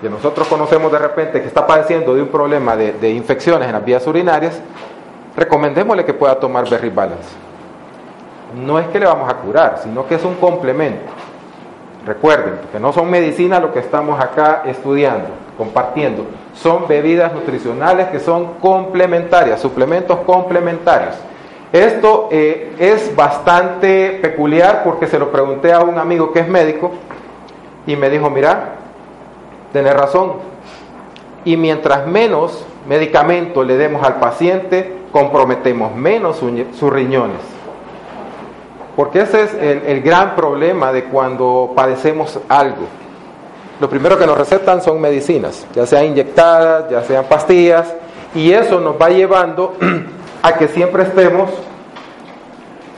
que 0.00 0.10
nosotros 0.10 0.48
conocemos 0.48 0.90
de 0.90 0.98
repente 0.98 1.40
que 1.40 1.46
está 1.46 1.64
padeciendo 1.64 2.14
de 2.14 2.22
un 2.22 2.28
problema 2.28 2.74
de, 2.74 2.92
de 2.92 3.10
infecciones 3.10 3.68
en 3.68 3.74
las 3.74 3.84
vías 3.84 4.04
urinarias, 4.06 4.60
recomendémosle 5.36 6.04
que 6.04 6.14
pueda 6.14 6.34
tomar 6.40 6.68
Berry 6.68 6.90
Balance 6.90 7.42
no 8.54 8.78
es 8.78 8.86
que 8.88 9.00
le 9.00 9.06
vamos 9.06 9.28
a 9.28 9.36
curar, 9.36 9.80
sino 9.82 10.06
que 10.06 10.16
es 10.16 10.24
un 10.24 10.34
complemento. 10.34 11.10
Recuerden 12.04 12.54
que 12.72 12.80
no 12.80 12.92
son 12.92 13.10
medicinas 13.10 13.62
lo 13.62 13.72
que 13.72 13.78
estamos 13.78 14.20
acá 14.20 14.62
estudiando, 14.66 15.28
compartiendo. 15.56 16.26
Son 16.54 16.88
bebidas 16.88 17.32
nutricionales 17.32 18.08
que 18.08 18.18
son 18.18 18.54
complementarias, 18.60 19.60
suplementos 19.60 20.18
complementarios. 20.26 21.14
Esto 21.72 22.28
eh, 22.30 22.74
es 22.78 23.14
bastante 23.14 24.18
peculiar 24.20 24.82
porque 24.84 25.06
se 25.06 25.18
lo 25.18 25.30
pregunté 25.30 25.72
a 25.72 25.80
un 25.80 25.96
amigo 25.98 26.32
que 26.32 26.40
es 26.40 26.48
médico 26.48 26.90
y 27.86 27.96
me 27.96 28.10
dijo, 28.10 28.28
mira, 28.28 28.74
tenés 29.72 29.94
razón. 29.94 30.34
Y 31.44 31.56
mientras 31.56 32.06
menos 32.06 32.66
medicamento 32.88 33.62
le 33.62 33.76
demos 33.76 34.02
al 34.04 34.16
paciente, 34.16 34.96
comprometemos 35.12 35.94
menos 35.94 36.36
sus 36.36 36.92
riñones. 36.92 37.38
Porque 38.96 39.22
ese 39.22 39.42
es 39.42 39.54
el, 39.54 40.02
gran 40.02 40.36
problema 40.36 40.92
de 40.92 41.04
cuando 41.04 41.72
padecemos 41.74 42.38
algo. 42.48 42.86
Lo 43.80 43.88
primero 43.88 44.18
que 44.18 44.26
nos 44.26 44.36
recetan 44.36 44.82
son 44.82 45.00
medicinas, 45.00 45.66
ya 45.74 45.86
sean 45.86 46.06
inyectadas, 46.06 46.90
ya 46.90 47.02
sean 47.02 47.24
pastillas, 47.24 47.92
y 48.34 48.52
eso 48.52 48.80
nos 48.80 49.00
va 49.00 49.08
llevando 49.08 49.74
a 50.42 50.52
que 50.54 50.68
siempre 50.68 51.04
estemos 51.04 51.50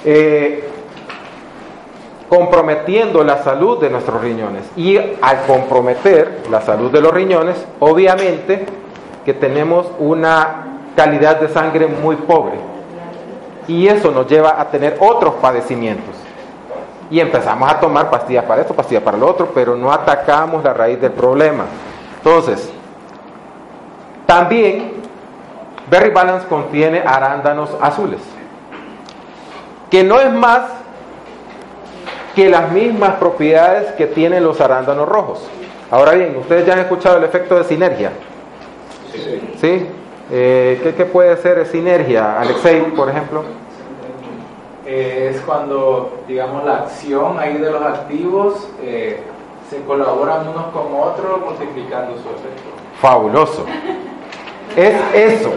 eh, 0.05 0.69
comprometiendo 2.29 3.23
la 3.23 3.43
salud 3.45 3.79
de 3.81 3.89
nuestros 3.91 4.21
riñones. 4.21 4.65
Y 4.77 4.99
al 4.99 5.43
comprometer 5.47 6.41
la 6.51 6.61
salud 6.61 6.91
de 6.91 7.01
los 7.01 7.15
riñones, 7.15 7.57
obviamente 7.79 8.67
que 9.25 9.33
tenemos 9.33 9.87
una 9.99 10.81
calidad 10.97 11.41
de 11.41 11.49
sangre 11.49 11.87
muy 11.87 12.17
pobre. 12.17 12.74
Y 13.66 13.88
eso 13.88 14.11
nos 14.11 14.26
lleva 14.26 14.61
a 14.61 14.66
tener 14.66 14.97
otros 15.00 15.35
padecimientos. 15.35 16.14
Y 17.11 17.21
empezamos 17.21 17.71
a 17.71 17.78
tomar 17.80 18.11
pastillas 18.11 18.44
para 18.44 18.62
esto, 18.62 18.75
pastillas 18.75 19.02
para 19.02 19.16
lo 19.16 19.28
otro, 19.28 19.50
pero 19.54 19.76
no 19.76 19.92
atacamos 19.92 20.64
la 20.64 20.73
raíz 20.73 21.00
del 21.00 21.12
problema. 21.12 21.64
Entonces, 22.16 22.71
también 24.26 24.94
Berry 25.90 26.11
Balance 26.11 26.47
contiene 26.47 27.02
arándanos 27.04 27.71
azules, 27.80 28.21
que 29.90 30.02
no 30.02 30.18
es 30.18 30.33
más 30.33 30.62
que 32.35 32.49
las 32.49 32.73
mismas 32.73 33.14
propiedades 33.16 33.92
que 33.92 34.06
tienen 34.06 34.42
los 34.42 34.61
arándanos 34.61 35.09
rojos. 35.09 35.47
Ahora 35.90 36.12
bien, 36.12 36.37
ustedes 36.37 36.66
ya 36.66 36.73
han 36.73 36.80
escuchado 36.80 37.18
el 37.18 37.25
efecto 37.25 37.56
de 37.56 37.64
sinergia. 37.64 38.11
¿Sí? 39.61 39.87
Eh, 40.31 40.95
¿qué, 40.97 41.04
puede 41.04 41.37
ser 41.37 41.66
sinergia? 41.66 42.40
Alexei, 42.40 42.81
por 42.93 43.09
ejemplo. 43.11 43.45
Eh, 44.87 45.33
es 45.35 45.40
cuando, 45.43 46.21
digamos, 46.26 46.64
la 46.64 46.78
acción 46.78 47.38
ahí 47.38 47.59
de 47.59 47.71
los 47.71 47.83
activos 47.83 48.69
eh, 48.83 49.23
se 49.71 49.81
colaboran 49.83 50.49
unos 50.49 50.66
con 50.66 50.87
otros 50.95 51.40
multiplicando 51.40 52.12
su 52.14 52.28
efecto. 52.28 52.71
Fabuloso. 53.00 53.64
Es 54.76 54.95
eso. 55.14 55.52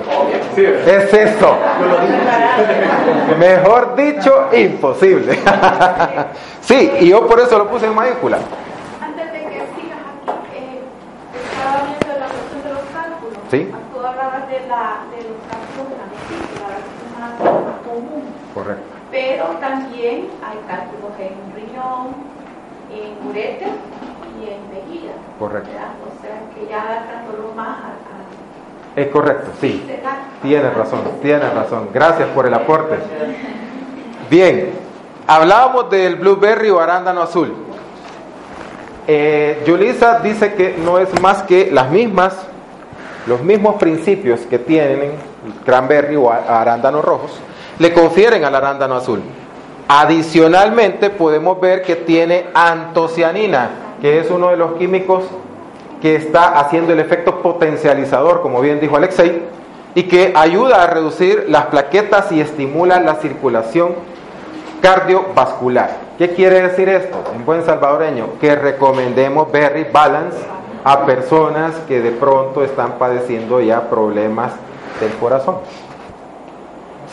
Es 0.56 1.14
eso. 1.14 1.58
Mejor 3.40 3.96
dicho, 3.96 4.48
imposible. 4.54 5.40
Sí, 6.62 6.92
y 7.00 7.08
yo 7.12 7.26
por 7.26 7.40
eso 7.40 7.58
lo 7.58 7.70
puse 7.70 7.86
en 7.86 7.96
mayúscula. 7.96 8.40
Antes 9.02 9.32
de 9.32 9.40
que 9.40 9.62
sigas 9.74 10.00
aquí, 10.28 10.82
estaba 11.56 11.84
viendo 11.86 12.20
la 12.20 12.28
cuestión 12.28 12.64
de 12.64 12.70
los 12.74 12.82
cálculos. 12.94 13.38
Sí. 13.50 13.87
La, 14.68 15.06
de 15.12 15.24
los 15.24 15.40
cálculos 15.48 15.90
de 15.90 15.98
la 15.98 16.06
más 17.20 17.80
común. 17.88 18.24
Correcto. 18.54 18.84
Pero 19.12 19.46
también 19.62 20.28
hay 20.44 20.60
cálculos 20.68 21.14
en 21.20 21.56
riñón, 21.56 22.16
en 22.92 23.28
ureter 23.28 23.70
y 24.40 24.50
en 24.50 24.70
vejiga. 24.70 25.14
Correcto. 25.40 25.70
O 25.70 26.22
sea, 26.22 26.42
que 26.54 26.70
ya 26.70 27.16
más 27.56 27.78
a, 27.80 27.98
es 28.98 29.10
correcto, 29.10 29.52
sí. 29.62 29.86
Tiene 30.42 30.72
razón, 30.72 31.02
tiene 31.22 31.48
razón. 31.52 31.90
Gracias 31.94 32.30
por 32.30 32.48
el 32.48 32.54
aporte. 32.56 32.98
Bien, 34.28 34.72
hablábamos 35.28 35.92
del 35.92 36.16
blueberry 36.16 36.72
o 36.72 36.80
arándano 36.80 37.22
azul. 37.22 37.54
Eh, 39.06 39.62
Yulisa 39.68 40.20
dice 40.22 40.56
que 40.56 40.76
no 40.84 40.98
es 40.98 41.22
más 41.22 41.44
que 41.44 41.70
las 41.72 41.92
mismas, 41.92 42.36
los 43.28 43.42
mismos 43.42 43.76
principios 43.76 44.42
que 44.42 44.58
tienen 44.58 45.12
cranberry 45.66 46.16
o 46.16 46.32
arándanos 46.32 47.04
rojos, 47.04 47.40
le 47.80 47.94
confieren 47.94 48.44
al 48.46 48.56
arándano 48.56 48.96
azul. 48.96 49.22
Adicionalmente 49.88 51.10
podemos 51.10 51.60
ver 51.60 51.82
que 51.82 51.96
tiene 51.96 52.46
antocianina, 52.54 53.70
que 54.02 54.20
es 54.20 54.30
uno 54.30 54.50
de 54.50 54.58
los 54.58 54.74
químicos 54.74 55.24
que 56.02 56.16
está 56.16 56.60
haciendo 56.60 56.94
el 56.94 57.00
efecto 57.00 57.42
potencializador, 57.42 58.42
como 58.42 58.62
bien 58.62 58.80
dijo 58.80 58.96
Alexei, 58.96 59.44
y 59.96 60.04
que 60.04 60.34
ayuda 60.36 60.84
a 60.84 60.88
reducir 60.88 61.46
las 61.48 61.66
plaquetas 61.66 62.32
y 62.32 62.40
estimula 62.40 63.00
la 63.00 63.16
circulación 63.16 63.96
cardiovascular. 64.82 65.90
¿Qué 66.18 66.32
quiere 66.32 66.62
decir 66.62 66.88
esto? 66.90 67.18
En 67.36 67.46
buen 67.46 67.66
salvadoreño, 67.66 68.40
que 68.40 68.56
recomendemos 68.56 69.52
Berry 69.52 69.88
Balance 69.92 70.38
a 70.84 71.06
personas 71.06 71.76
que 71.88 72.02
de 72.02 72.12
pronto 72.12 72.64
están 72.64 72.94
padeciendo 72.94 73.60
ya 73.62 73.90
problemas 73.90 74.54
del 75.00 75.12
corazón. 75.14 75.58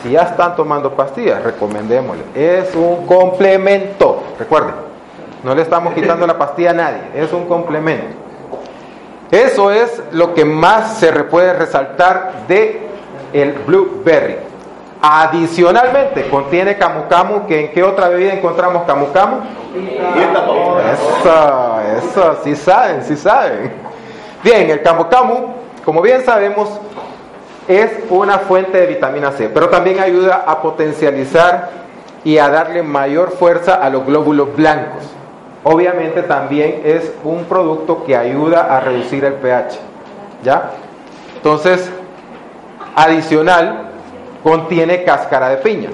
Si 0.01 0.11
ya 0.11 0.21
están 0.21 0.55
tomando 0.55 0.91
pastillas, 0.93 1.43
recomendémosle. 1.43 2.23
Es 2.35 2.75
un 2.75 3.05
complemento, 3.05 4.23
recuerden, 4.37 4.75
no 5.43 5.55
le 5.55 5.61
estamos 5.61 5.93
quitando 5.93 6.27
la 6.27 6.37
pastilla 6.37 6.71
a 6.71 6.73
nadie, 6.73 7.01
es 7.15 7.31
un 7.33 7.45
complemento. 7.45 8.07
Eso 9.31 9.71
es 9.71 10.01
lo 10.11 10.33
que 10.33 10.45
más 10.45 10.97
se 10.97 11.11
puede 11.23 11.53
resaltar 11.53 12.45
de 12.47 12.87
el 13.33 13.53
blueberry. 13.53 14.37
Adicionalmente, 15.07 16.29
contiene 16.29 16.77
camu 16.77 17.07
camu, 17.07 17.45
que 17.45 17.65
en 17.65 17.71
qué 17.71 17.83
otra 17.83 18.09
bebida 18.09 18.33
encontramos 18.33 18.83
camu 18.87 19.11
camu? 19.11 19.37
Eso, 20.93 21.79
eso, 21.97 22.37
sí 22.43 22.55
saben, 22.55 23.03
sí 23.03 23.15
saben. 23.15 23.71
Bien, 24.43 24.67
el 24.69 24.81
camu 24.81 25.07
camu, 25.07 25.53
como 25.83 26.01
bien 26.01 26.25
sabemos, 26.25 26.69
es 27.67 27.91
una 28.09 28.39
fuente 28.39 28.79
de 28.79 28.87
vitamina 28.87 29.31
C, 29.31 29.49
pero 29.49 29.69
también 29.69 29.99
ayuda 29.99 30.43
a 30.47 30.61
potencializar 30.61 31.69
y 32.23 32.39
a 32.39 32.49
darle 32.49 32.81
mayor 32.81 33.31
fuerza 33.31 33.75
a 33.75 33.89
los 33.91 34.05
glóbulos 34.05 34.55
blancos 34.55 35.03
obviamente 35.65 36.21
también 36.21 36.81
es 36.85 37.11
un 37.23 37.45
producto 37.45 38.03
que 38.05 38.15
ayuda 38.15 38.75
a 38.75 38.79
reducir 38.79 39.25
el 39.25 39.33
pH. 39.33 39.79
¿Ya? 40.43 40.71
Entonces, 41.35 41.89
adicional, 42.95 43.84
contiene 44.45 45.03
cáscara 45.03 45.49
de 45.49 45.57
piña. 45.57 45.89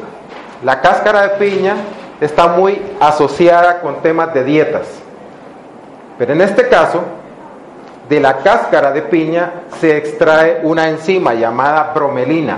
La 0.62 0.82
cáscara 0.82 1.22
de 1.22 1.30
piña 1.38 1.76
está 2.20 2.48
muy 2.48 2.82
asociada 3.00 3.80
con 3.80 4.02
temas 4.02 4.34
de 4.34 4.44
dietas. 4.44 4.88
Pero 6.18 6.34
en 6.34 6.42
este 6.42 6.68
caso, 6.68 7.02
de 8.10 8.20
la 8.20 8.40
cáscara 8.40 8.92
de 8.92 9.04
piña 9.04 9.54
se 9.80 9.96
extrae 9.96 10.60
una 10.64 10.90
enzima 10.90 11.34
llamada 11.34 11.94
bromelina. 11.96 12.58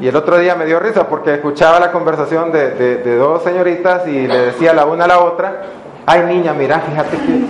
Y 0.00 0.06
el 0.06 0.14
otro 0.14 0.38
día 0.38 0.54
me 0.54 0.66
dio 0.66 0.78
risa 0.78 1.08
porque 1.08 1.34
escuchaba 1.34 1.80
la 1.80 1.90
conversación 1.90 2.52
de, 2.52 2.70
de 2.70 3.16
dos 3.16 3.42
señoritas 3.42 4.06
y 4.06 4.28
le 4.28 4.38
decía 4.38 4.72
la 4.72 4.86
una 4.86 5.04
a 5.06 5.08
la 5.08 5.18
otra, 5.18 5.62
Ay, 6.06 6.22
niña, 6.24 6.52
mira, 6.52 6.80
fíjate 6.80 7.16
que 7.16 7.40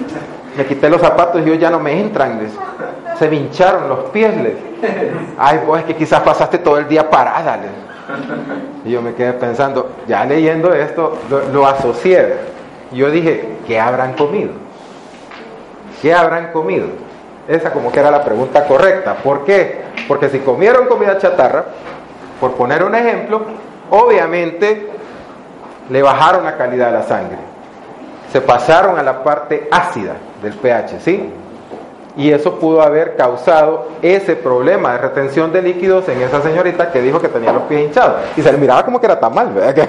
me 0.56 0.66
quité 0.66 0.90
los 0.90 1.00
zapatos 1.00 1.42
y 1.42 1.44
yo 1.44 1.54
ya 1.54 1.70
no 1.70 1.80
me 1.80 1.98
entran. 1.98 2.40
Se 3.18 3.28
me 3.28 3.36
hincharon 3.36 3.88
los 3.88 4.10
pies. 4.10 4.32
Ay, 5.38 5.60
pues 5.66 5.82
es 5.82 5.86
que 5.86 5.96
quizás 5.96 6.20
pasaste 6.20 6.58
todo 6.58 6.78
el 6.78 6.88
día 6.88 7.08
parada. 7.08 7.58
Y 8.84 8.90
yo 8.90 9.02
me 9.02 9.14
quedé 9.14 9.32
pensando, 9.34 9.90
ya 10.08 10.24
leyendo 10.24 10.72
esto, 10.72 11.18
lo, 11.52 11.66
asocié. 11.66 12.34
Yo 12.92 13.10
dije, 13.10 13.58
¿qué 13.66 13.78
habrán 13.78 14.14
comido? 14.14 14.50
¿Qué 16.02 16.12
habrán 16.12 16.50
comido? 16.52 16.86
Esa 17.46 17.72
como 17.72 17.92
que 17.92 18.00
era 18.00 18.10
la 18.10 18.24
pregunta 18.24 18.66
correcta. 18.66 19.14
¿Por 19.14 19.44
qué? 19.44 19.82
Porque 20.08 20.28
si 20.28 20.40
comieron 20.40 20.86
comida 20.86 21.18
chatarra, 21.18 21.64
por 22.40 22.52
poner 22.52 22.82
un 22.82 22.94
ejemplo, 22.94 23.42
obviamente 23.90 24.88
le 25.88 26.02
bajaron 26.02 26.44
la 26.44 26.56
calidad 26.56 26.86
de 26.86 26.92
la 26.92 27.02
sangre 27.02 27.50
se 28.32 28.40
pasaron 28.40 28.98
a 28.98 29.02
la 29.02 29.22
parte 29.22 29.68
ácida 29.70 30.14
del 30.42 30.54
pH, 30.54 31.00
¿sí? 31.00 31.30
Y 32.16 32.32
eso 32.32 32.58
pudo 32.58 32.82
haber 32.82 33.16
causado 33.16 33.88
ese 34.02 34.34
problema 34.36 34.92
de 34.92 34.98
retención 34.98 35.52
de 35.52 35.62
líquidos 35.62 36.08
en 36.08 36.20
esa 36.20 36.42
señorita 36.42 36.90
que 36.90 37.00
dijo 37.00 37.20
que 37.20 37.28
tenía 37.28 37.52
los 37.52 37.62
pies 37.62 37.82
hinchados. 37.82 38.16
Y 38.36 38.42
se 38.42 38.50
le 38.50 38.58
miraba 38.58 38.84
como 38.84 39.00
que 39.00 39.06
era 39.06 39.20
tan 39.20 39.32
mal, 39.32 39.52
¿verdad? 39.52 39.88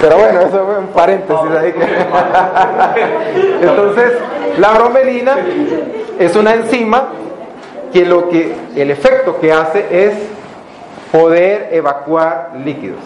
Pero 0.00 0.16
bueno, 0.16 0.40
eso 0.40 0.64
fue 0.64 0.78
un 0.78 0.86
paréntesis 0.88 1.50
ahí. 1.60 1.74
Entonces, 3.60 4.12
la 4.58 4.72
bromelina 4.72 5.36
es 6.18 6.34
una 6.34 6.54
enzima 6.54 7.08
que 7.92 8.06
lo 8.06 8.28
que 8.30 8.56
el 8.74 8.90
efecto 8.90 9.38
que 9.38 9.52
hace 9.52 9.86
es 9.90 10.14
poder 11.12 11.68
evacuar 11.72 12.52
líquidos. 12.64 13.00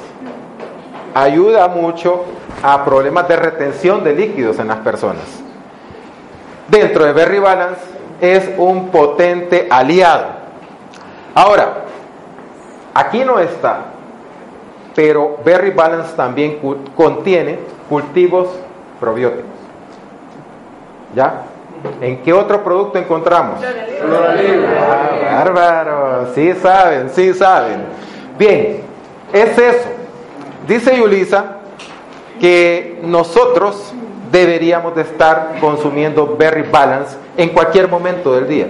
Ayuda 1.13 1.69
mucho 1.69 2.25
a 2.67 2.85
problemas 2.85 3.29
de 3.29 3.37
retención 3.37 4.03
de 4.03 4.13
líquidos 4.13 4.59
en 4.59 4.67
las 4.67 4.79
personas. 4.79 5.23
Dentro 6.67 7.05
de 7.05 7.13
Berry 7.13 7.39
Balance 7.39 7.81
es 8.21 8.51
un 8.59 8.89
potente 8.89 9.69
aliado. 9.71 10.27
Ahora, 11.33 11.85
aquí 12.93 13.23
no 13.25 13.39
está, 13.39 13.85
pero 14.97 15.39
Berry 15.45 15.71
Balance 15.71 16.17
también 16.17 16.59
contiene 16.97 17.61
cultivos 17.89 18.49
probióticos. 18.99 19.45
¿Ya? 21.15 21.43
¿En 22.01 22.21
qué 22.23 22.33
otro 22.33 22.65
producto 22.65 22.99
encontramos? 22.99 23.61
Ah, 23.63 25.11
bárbaro, 25.23 26.35
sí 26.35 26.53
saben, 26.55 27.11
sí 27.11 27.33
saben. 27.33 27.85
Bien, 28.37 28.81
es 29.33 29.57
eso. 29.57 29.89
Dice 30.67 30.97
Yulisa 30.97 31.56
que 32.41 32.99
nosotros 33.03 33.93
deberíamos 34.31 34.95
de 34.95 35.03
estar 35.03 35.55
consumiendo 35.61 36.37
Berry 36.37 36.63
Balance 36.63 37.17
en 37.37 37.51
cualquier 37.51 37.89
momento 37.89 38.35
del 38.35 38.49
día. 38.49 38.69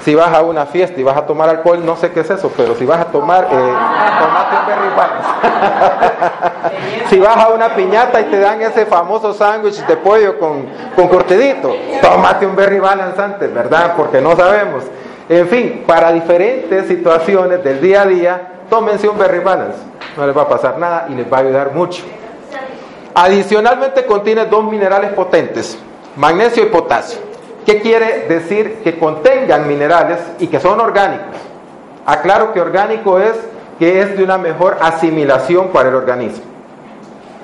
Si 0.00 0.14
vas 0.14 0.34
a 0.34 0.42
una 0.42 0.66
fiesta 0.66 1.00
y 1.00 1.02
vas 1.02 1.16
a 1.16 1.24
tomar 1.24 1.48
alcohol, 1.48 1.84
no 1.84 1.96
sé 1.96 2.10
qué 2.10 2.20
es 2.20 2.28
eso, 2.28 2.52
pero 2.54 2.74
si 2.74 2.84
vas 2.84 3.00
a 3.00 3.06
tomar, 3.06 3.44
eh, 3.44 3.74
tomate 4.20 4.56
un 4.60 4.66
berry 4.66 4.94
balance. 4.94 5.28
si 7.08 7.18
vas 7.18 7.36
a 7.38 7.48
una 7.48 7.74
piñata 7.74 8.20
y 8.20 8.24
te 8.24 8.38
dan 8.38 8.60
ese 8.60 8.84
famoso 8.84 9.32
sándwich 9.32 9.86
de 9.86 9.96
pollo 9.96 10.38
con, 10.38 10.66
con 10.94 11.08
cortedito, 11.08 11.74
tómate 12.02 12.46
un 12.46 12.54
berry 12.54 12.80
balance 12.80 13.20
antes, 13.20 13.54
¿verdad? 13.54 13.94
Porque 13.96 14.20
no 14.20 14.36
sabemos. 14.36 14.84
En 15.26 15.48
fin, 15.48 15.84
para 15.86 16.12
diferentes 16.12 16.86
situaciones 16.86 17.64
del 17.64 17.80
día 17.80 18.02
a 18.02 18.06
día, 18.06 18.48
tómense 18.68 19.08
un 19.08 19.16
berry 19.16 19.38
balance. 19.38 19.78
No 20.18 20.26
les 20.26 20.36
va 20.36 20.42
a 20.42 20.48
pasar 20.48 20.76
nada 20.78 21.06
y 21.08 21.14
les 21.14 21.32
va 21.32 21.38
a 21.38 21.40
ayudar 21.40 21.72
mucho. 21.72 22.04
Adicionalmente 23.14 24.06
contiene 24.06 24.46
dos 24.46 24.64
minerales 24.64 25.12
potentes, 25.12 25.78
magnesio 26.16 26.64
y 26.64 26.66
potasio. 26.66 27.20
¿Qué 27.64 27.80
quiere 27.80 28.26
decir 28.28 28.80
que 28.82 28.98
contengan 28.98 29.68
minerales 29.68 30.18
y 30.38 30.48
que 30.48 30.60
son 30.60 30.80
orgánicos? 30.80 31.36
Aclaro 32.04 32.52
que 32.52 32.60
orgánico 32.60 33.18
es 33.18 33.34
que 33.78 34.00
es 34.00 34.16
de 34.16 34.24
una 34.24 34.36
mejor 34.36 34.78
asimilación 34.80 35.68
para 35.68 35.88
el 35.88 35.94
organismo. 35.94 36.42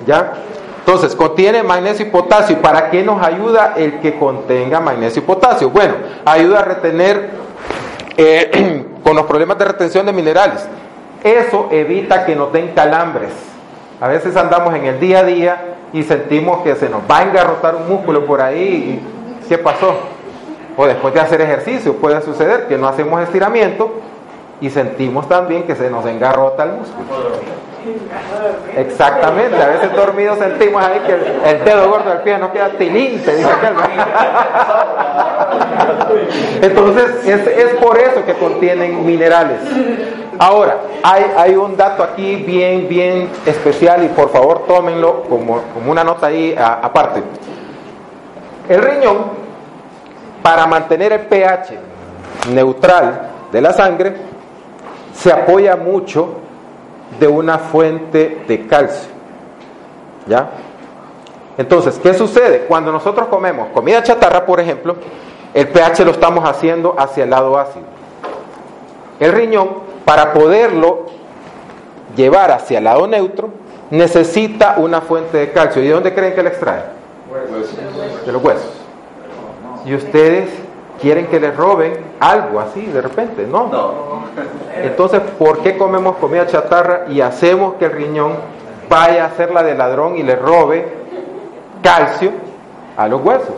¿Ya? 0.05 0.33
Entonces, 0.79 1.15
contiene 1.15 1.63
magnesio 1.63 2.05
y 2.05 2.09
potasio. 2.09 2.61
¿Para 2.61 2.89
qué 2.89 3.03
nos 3.03 3.25
ayuda 3.25 3.73
el 3.77 3.99
que 3.99 4.17
contenga 4.17 4.79
magnesio 4.79 5.21
y 5.21 5.25
potasio? 5.25 5.69
Bueno, 5.69 5.95
ayuda 6.25 6.59
a 6.59 6.63
retener 6.63 7.29
eh, 8.17 8.85
con 9.03 9.15
los 9.15 9.25
problemas 9.25 9.57
de 9.57 9.65
retención 9.65 10.05
de 10.05 10.11
minerales. 10.11 10.67
Eso 11.23 11.69
evita 11.71 12.25
que 12.25 12.35
nos 12.35 12.51
den 12.51 12.73
calambres. 12.73 13.50
A 14.01 14.07
veces 14.07 14.35
andamos 14.35 14.73
en 14.73 14.85
el 14.85 14.99
día 14.99 15.19
a 15.19 15.23
día 15.23 15.75
y 15.93 16.01
sentimos 16.01 16.63
que 16.63 16.75
se 16.75 16.89
nos 16.89 17.01
va 17.09 17.19
a 17.19 17.23
engarrotar 17.23 17.75
un 17.75 17.87
músculo 17.87 18.25
por 18.25 18.41
ahí. 18.41 18.99
Y, 18.99 19.47
¿Qué 19.47 19.59
pasó? 19.59 19.93
O 20.75 20.87
después 20.87 21.13
de 21.13 21.19
hacer 21.19 21.39
ejercicio 21.39 21.93
puede 21.95 22.19
suceder 22.21 22.67
que 22.67 22.79
no 22.79 22.87
hacemos 22.87 23.21
estiramiento 23.21 23.93
y 24.61 24.69
sentimos 24.69 25.27
también 25.27 25.63
que 25.63 25.75
se 25.75 25.89
nos 25.89 26.05
engarrota 26.05 26.63
el 26.63 26.73
músculo. 26.73 27.07
Exactamente, 28.77 29.61
a 29.61 29.69
veces 29.69 29.91
dormidos 29.95 30.37
sentimos 30.37 30.83
ahí 30.83 30.99
que 30.99 31.13
el, 31.49 31.63
dedo 31.65 31.89
gordo 31.89 32.11
del 32.11 32.19
pie 32.19 32.37
no 32.37 32.51
queda 32.53 32.69
tilinte, 32.69 33.35
dice 33.35 33.49
aquel. 33.49 33.73
Entonces, 36.61 37.25
es, 37.25 37.47
es, 37.47 37.73
por 37.77 37.97
eso 37.97 38.23
que 38.23 38.35
contienen 38.35 39.03
minerales. 39.03 39.61
Ahora, 40.37 40.77
hay, 41.01 41.25
hay, 41.35 41.55
un 41.55 41.75
dato 41.75 42.03
aquí 42.03 42.35
bien, 42.35 42.87
bien 42.87 43.29
especial 43.47 44.03
y 44.03 44.09
por 44.09 44.29
favor 44.29 44.65
tómenlo 44.67 45.23
como, 45.23 45.61
como 45.73 45.91
una 45.91 46.03
nota 46.03 46.27
ahí 46.27 46.55
aparte. 46.57 47.23
El 48.69 48.81
riñón 48.81 49.41
para 50.43 50.67
mantener 50.67 51.13
el 51.13 51.21
pH 51.21 51.73
neutral 52.53 53.29
de 53.51 53.61
la 53.61 53.73
sangre, 53.73 54.15
se 55.21 55.31
apoya 55.31 55.75
mucho 55.75 56.29
de 57.19 57.27
una 57.27 57.59
fuente 57.59 58.43
de 58.47 58.65
calcio. 58.65 59.11
¿Ya? 60.27 60.49
Entonces, 61.57 61.99
¿qué 62.01 62.13
sucede? 62.13 62.65
Cuando 62.67 62.91
nosotros 62.91 63.27
comemos 63.27 63.69
comida 63.73 64.01
chatarra, 64.01 64.45
por 64.45 64.59
ejemplo, 64.59 64.95
el 65.53 65.67
pH 65.67 66.05
lo 66.05 66.11
estamos 66.11 66.47
haciendo 66.47 66.95
hacia 66.97 67.23
el 67.23 67.29
lado 67.29 67.57
ácido. 67.57 67.85
El 69.19 69.33
riñón, 69.33 69.69
para 70.05 70.33
poderlo 70.33 71.05
llevar 72.15 72.51
hacia 72.51 72.79
el 72.79 72.85
lado 72.85 73.05
neutro, 73.07 73.49
necesita 73.91 74.75
una 74.77 75.01
fuente 75.01 75.37
de 75.37 75.51
calcio. 75.51 75.83
¿Y 75.83 75.87
de 75.87 75.93
dónde 75.93 76.13
creen 76.13 76.33
que 76.33 76.41
la 76.41 76.49
extrae? 76.49 76.83
De 78.25 78.31
los 78.31 78.43
huesos 78.43 78.81
y 79.85 79.95
ustedes 79.95 80.49
quieren 81.01 81.27
que 81.27 81.39
les 81.39 81.55
roben 81.55 81.93
algo 82.19 82.59
así 82.59 82.85
de 82.85 83.01
repente, 83.01 83.45
¿no? 83.47 83.67
No. 83.67 84.21
Entonces, 84.75 85.21
¿por 85.37 85.59
qué 85.59 85.77
comemos 85.77 86.17
comida 86.17 86.47
chatarra 86.47 87.05
y 87.09 87.21
hacemos 87.21 87.75
que 87.75 87.85
el 87.85 87.91
riñón 87.91 88.33
vaya 88.87 89.25
a 89.25 89.31
ser 89.31 89.51
la 89.51 89.63
de 89.63 89.75
ladrón 89.75 90.17
y 90.17 90.23
le 90.23 90.35
robe 90.35 90.87
calcio 91.81 92.31
a 92.95 93.07
los 93.07 93.21
huesos? 93.21 93.55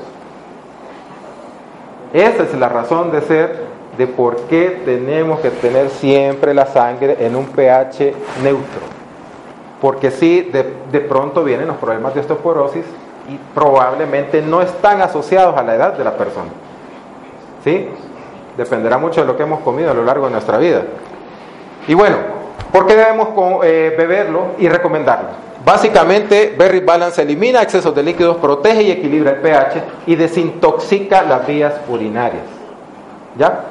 Esa 2.13 2.43
es 2.43 2.53
la 2.55 2.69
razón 2.69 3.11
de 3.11 3.21
ser 3.21 3.73
de 3.97 4.07
por 4.07 4.37
qué 4.43 4.81
tenemos 4.85 5.39
que 5.39 5.49
tener 5.49 5.89
siempre 5.89 6.53
la 6.53 6.65
sangre 6.65 7.17
en 7.19 7.35
un 7.35 7.47
pH 7.47 8.13
neutro. 8.41 8.81
Porque 9.81 10.11
si 10.11 10.41
de, 10.41 10.73
de 10.91 10.99
pronto 11.01 11.43
vienen 11.43 11.67
los 11.67 11.77
problemas 11.77 12.13
de 12.13 12.21
osteoporosis 12.21 12.85
y 13.29 13.37
probablemente 13.53 14.41
no 14.41 14.61
están 14.61 15.01
asociados 15.01 15.57
a 15.57 15.63
la 15.63 15.75
edad 15.75 15.93
de 15.93 16.03
la 16.03 16.15
persona. 16.15 16.49
¿Sí? 17.63 17.87
Dependerá 18.57 18.97
mucho 18.97 19.21
de 19.21 19.27
lo 19.27 19.35
que 19.35 19.43
hemos 19.43 19.61
comido 19.61 19.91
a 19.91 19.93
lo 19.93 20.03
largo 20.03 20.25
de 20.25 20.31
nuestra 20.33 20.57
vida. 20.57 20.83
Y 21.87 21.93
bueno, 21.93 22.17
¿por 22.71 22.85
qué 22.85 22.95
debemos 22.95 23.29
eh, 23.63 23.93
beberlo 23.97 24.47
y 24.59 24.67
recomendarlo? 24.67 25.29
Básicamente, 25.65 26.53
Berry 26.57 26.81
Balance 26.81 27.21
elimina 27.21 27.61
excesos 27.61 27.95
de 27.95 28.03
líquidos, 28.03 28.37
protege 28.37 28.83
y 28.83 28.91
equilibra 28.91 29.31
el 29.31 29.37
pH 29.37 29.83
y 30.07 30.15
desintoxica 30.15 31.23
las 31.23 31.47
vías 31.47 31.73
urinarias. 31.87 32.43
¿Ya? 33.37 33.65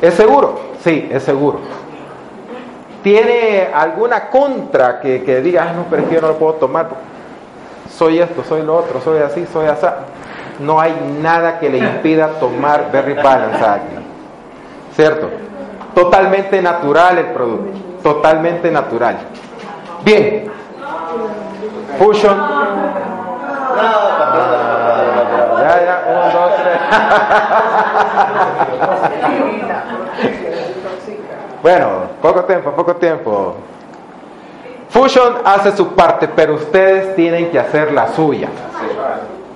¿Es 0.00 0.14
seguro? 0.14 0.60
Sí, 0.84 1.08
es 1.10 1.22
seguro. 1.22 1.60
¿Tiene 3.02 3.68
alguna 3.72 4.28
contra 4.28 5.00
que, 5.00 5.22
que 5.24 5.40
diga, 5.40 5.68
ah, 5.70 5.72
no, 5.72 5.86
pero 5.88 6.02
es 6.02 6.08
que 6.08 6.14
yo 6.16 6.20
no 6.20 6.28
lo 6.28 6.36
puedo 6.36 6.54
tomar? 6.54 6.88
soy 8.00 8.18
esto, 8.18 8.42
soy 8.48 8.62
lo 8.62 8.76
otro, 8.76 8.98
soy 9.02 9.18
así, 9.18 9.46
soy 9.52 9.66
así. 9.66 9.86
No 10.60 10.78
hay 10.78 10.94
nada 11.22 11.58
que 11.58 11.70
le 11.70 11.78
impida 11.78 12.38
tomar 12.38 12.90
Berry 12.92 13.14
Balance 13.14 13.64
a 13.64 13.72
alguien. 13.74 14.02
¿Cierto? 14.94 15.30
Totalmente 15.94 16.60
natural 16.60 17.16
el 17.18 17.26
producto. 17.26 17.78
Totalmente 18.02 18.68
natural. 18.70 19.18
Bien. 20.04 20.50
Fusion. 21.98 22.36
ya, 25.58 25.84
ya, 25.84 26.02
dos, 26.32 26.52
tres. 26.56 26.78
bueno, 31.62 31.88
poco 32.20 32.44
tiempo, 32.44 32.72
poco 32.72 32.96
tiempo. 32.96 33.54
Fusion 34.90 35.36
hace 35.44 35.74
su 35.76 35.94
parte, 35.94 36.28
pero 36.28 36.54
ustedes 36.54 37.14
tienen 37.16 37.50
que 37.50 37.58
hacer 37.58 37.92
la 37.92 38.08
suya. 38.08 38.48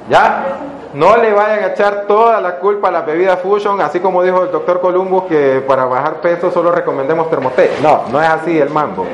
¿Ya? 0.08 0.44
No 0.94 1.16
le 1.16 1.32
vayan 1.32 1.64
a 1.64 1.66
echar 1.68 2.04
toda 2.06 2.40
la 2.40 2.56
culpa 2.56 2.88
a 2.88 2.90
la 2.92 3.02
bebida 3.02 3.36
Fusion, 3.36 3.80
así 3.80 4.00
como 4.00 4.22
dijo 4.22 4.44
el 4.44 4.52
doctor 4.52 4.80
Columbus 4.80 5.24
que 5.24 5.62
para 5.66 5.84
bajar 5.84 6.20
peso 6.20 6.50
solo 6.50 6.70
recomendemos 6.70 7.28
Termoté. 7.28 7.72
No, 7.82 8.04
no 8.10 8.22
es 8.22 8.28
así 8.28 8.58
el 8.58 8.70
mambo. 8.70 9.04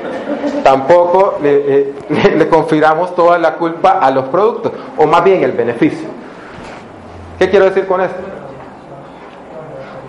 Tampoco 0.63 1.39
le, 1.43 1.95
le, 2.37 2.49
confiramos 2.49 3.15
toda 3.15 3.39
la 3.39 3.55
culpa 3.55 3.93
a 3.93 4.11
los 4.11 4.27
productos, 4.27 4.73
o 4.99 5.07
más 5.07 5.25
bien 5.25 5.43
el 5.43 5.53
beneficio. 5.53 6.09
¿Qué 7.39 7.49
quiero 7.49 7.65
decir 7.65 7.87
con 7.87 8.03
esto? 8.03 8.21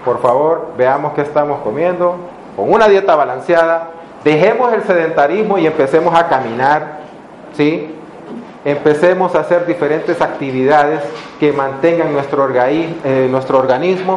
Por 0.04 0.22
favor, 0.22 0.74
veamos 0.78 1.14
qué 1.14 1.22
estamos 1.22 1.62
comiendo, 1.62 2.18
con 2.58 2.72
una 2.72 2.90
dieta 2.90 3.16
balanceada, 3.16 3.92
Dejemos 4.24 4.72
el 4.74 4.84
sedentarismo 4.84 5.58
y 5.58 5.66
empecemos 5.66 6.14
a 6.14 6.28
caminar, 6.28 7.00
¿sí? 7.54 7.96
Empecemos 8.64 9.34
a 9.34 9.40
hacer 9.40 9.66
diferentes 9.66 10.22
actividades 10.22 11.02
que 11.40 11.52
mantengan 11.52 12.14
nuestro, 12.14 12.48
eh, 12.56 13.28
nuestro 13.30 13.58
organismo 13.58 14.14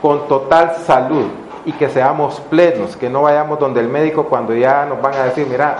con 0.00 0.28
total 0.28 0.76
salud 0.86 1.26
y 1.64 1.72
que 1.72 1.88
seamos 1.88 2.40
plenos, 2.48 2.96
que 2.96 3.10
no 3.10 3.22
vayamos 3.22 3.58
donde 3.58 3.80
el 3.80 3.88
médico 3.88 4.26
cuando 4.26 4.54
ya 4.54 4.86
nos 4.86 5.02
van 5.02 5.14
a 5.14 5.24
decir, 5.24 5.46
mira, 5.50 5.76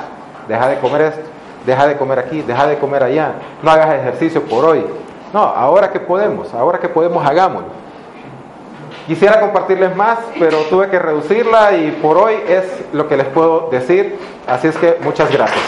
deja 0.49 0.68
de 0.68 0.79
comer 0.79 1.01
esto, 1.03 1.23
deja 1.64 1.87
de 1.87 1.96
comer 1.96 2.18
aquí, 2.18 2.42
deja 2.42 2.66
de 2.66 2.79
comer 2.79 3.05
allá, 3.05 3.35
no 3.62 3.70
hagas 3.70 3.94
ejercicio 3.94 4.42
por 4.42 4.64
hoy. 4.64 4.85
No, 5.33 5.40
ahora 5.40 5.90
que 5.90 6.01
podemos, 6.01 6.53
ahora 6.53 6.81
que 6.81 6.88
podemos, 6.88 7.25
hagámoslo. 7.25 7.68
Quisiera 9.07 9.40
compartirles 9.40 9.94
más, 9.94 10.18
pero 10.38 10.59
tuve 10.68 10.88
que 10.88 10.99
reducirla 10.99 11.73
y 11.77 11.92
por 12.03 12.18
hoy 12.18 12.35
es 12.49 12.64
lo 12.92 13.09
que 13.09 13.16
les 13.16 13.27
puedo 13.27 13.68
decir. 13.70 14.18
Así 14.46 14.68
es 14.68 14.77
que 14.77 14.99
muchas 15.03 15.31
gracias. 15.31 15.62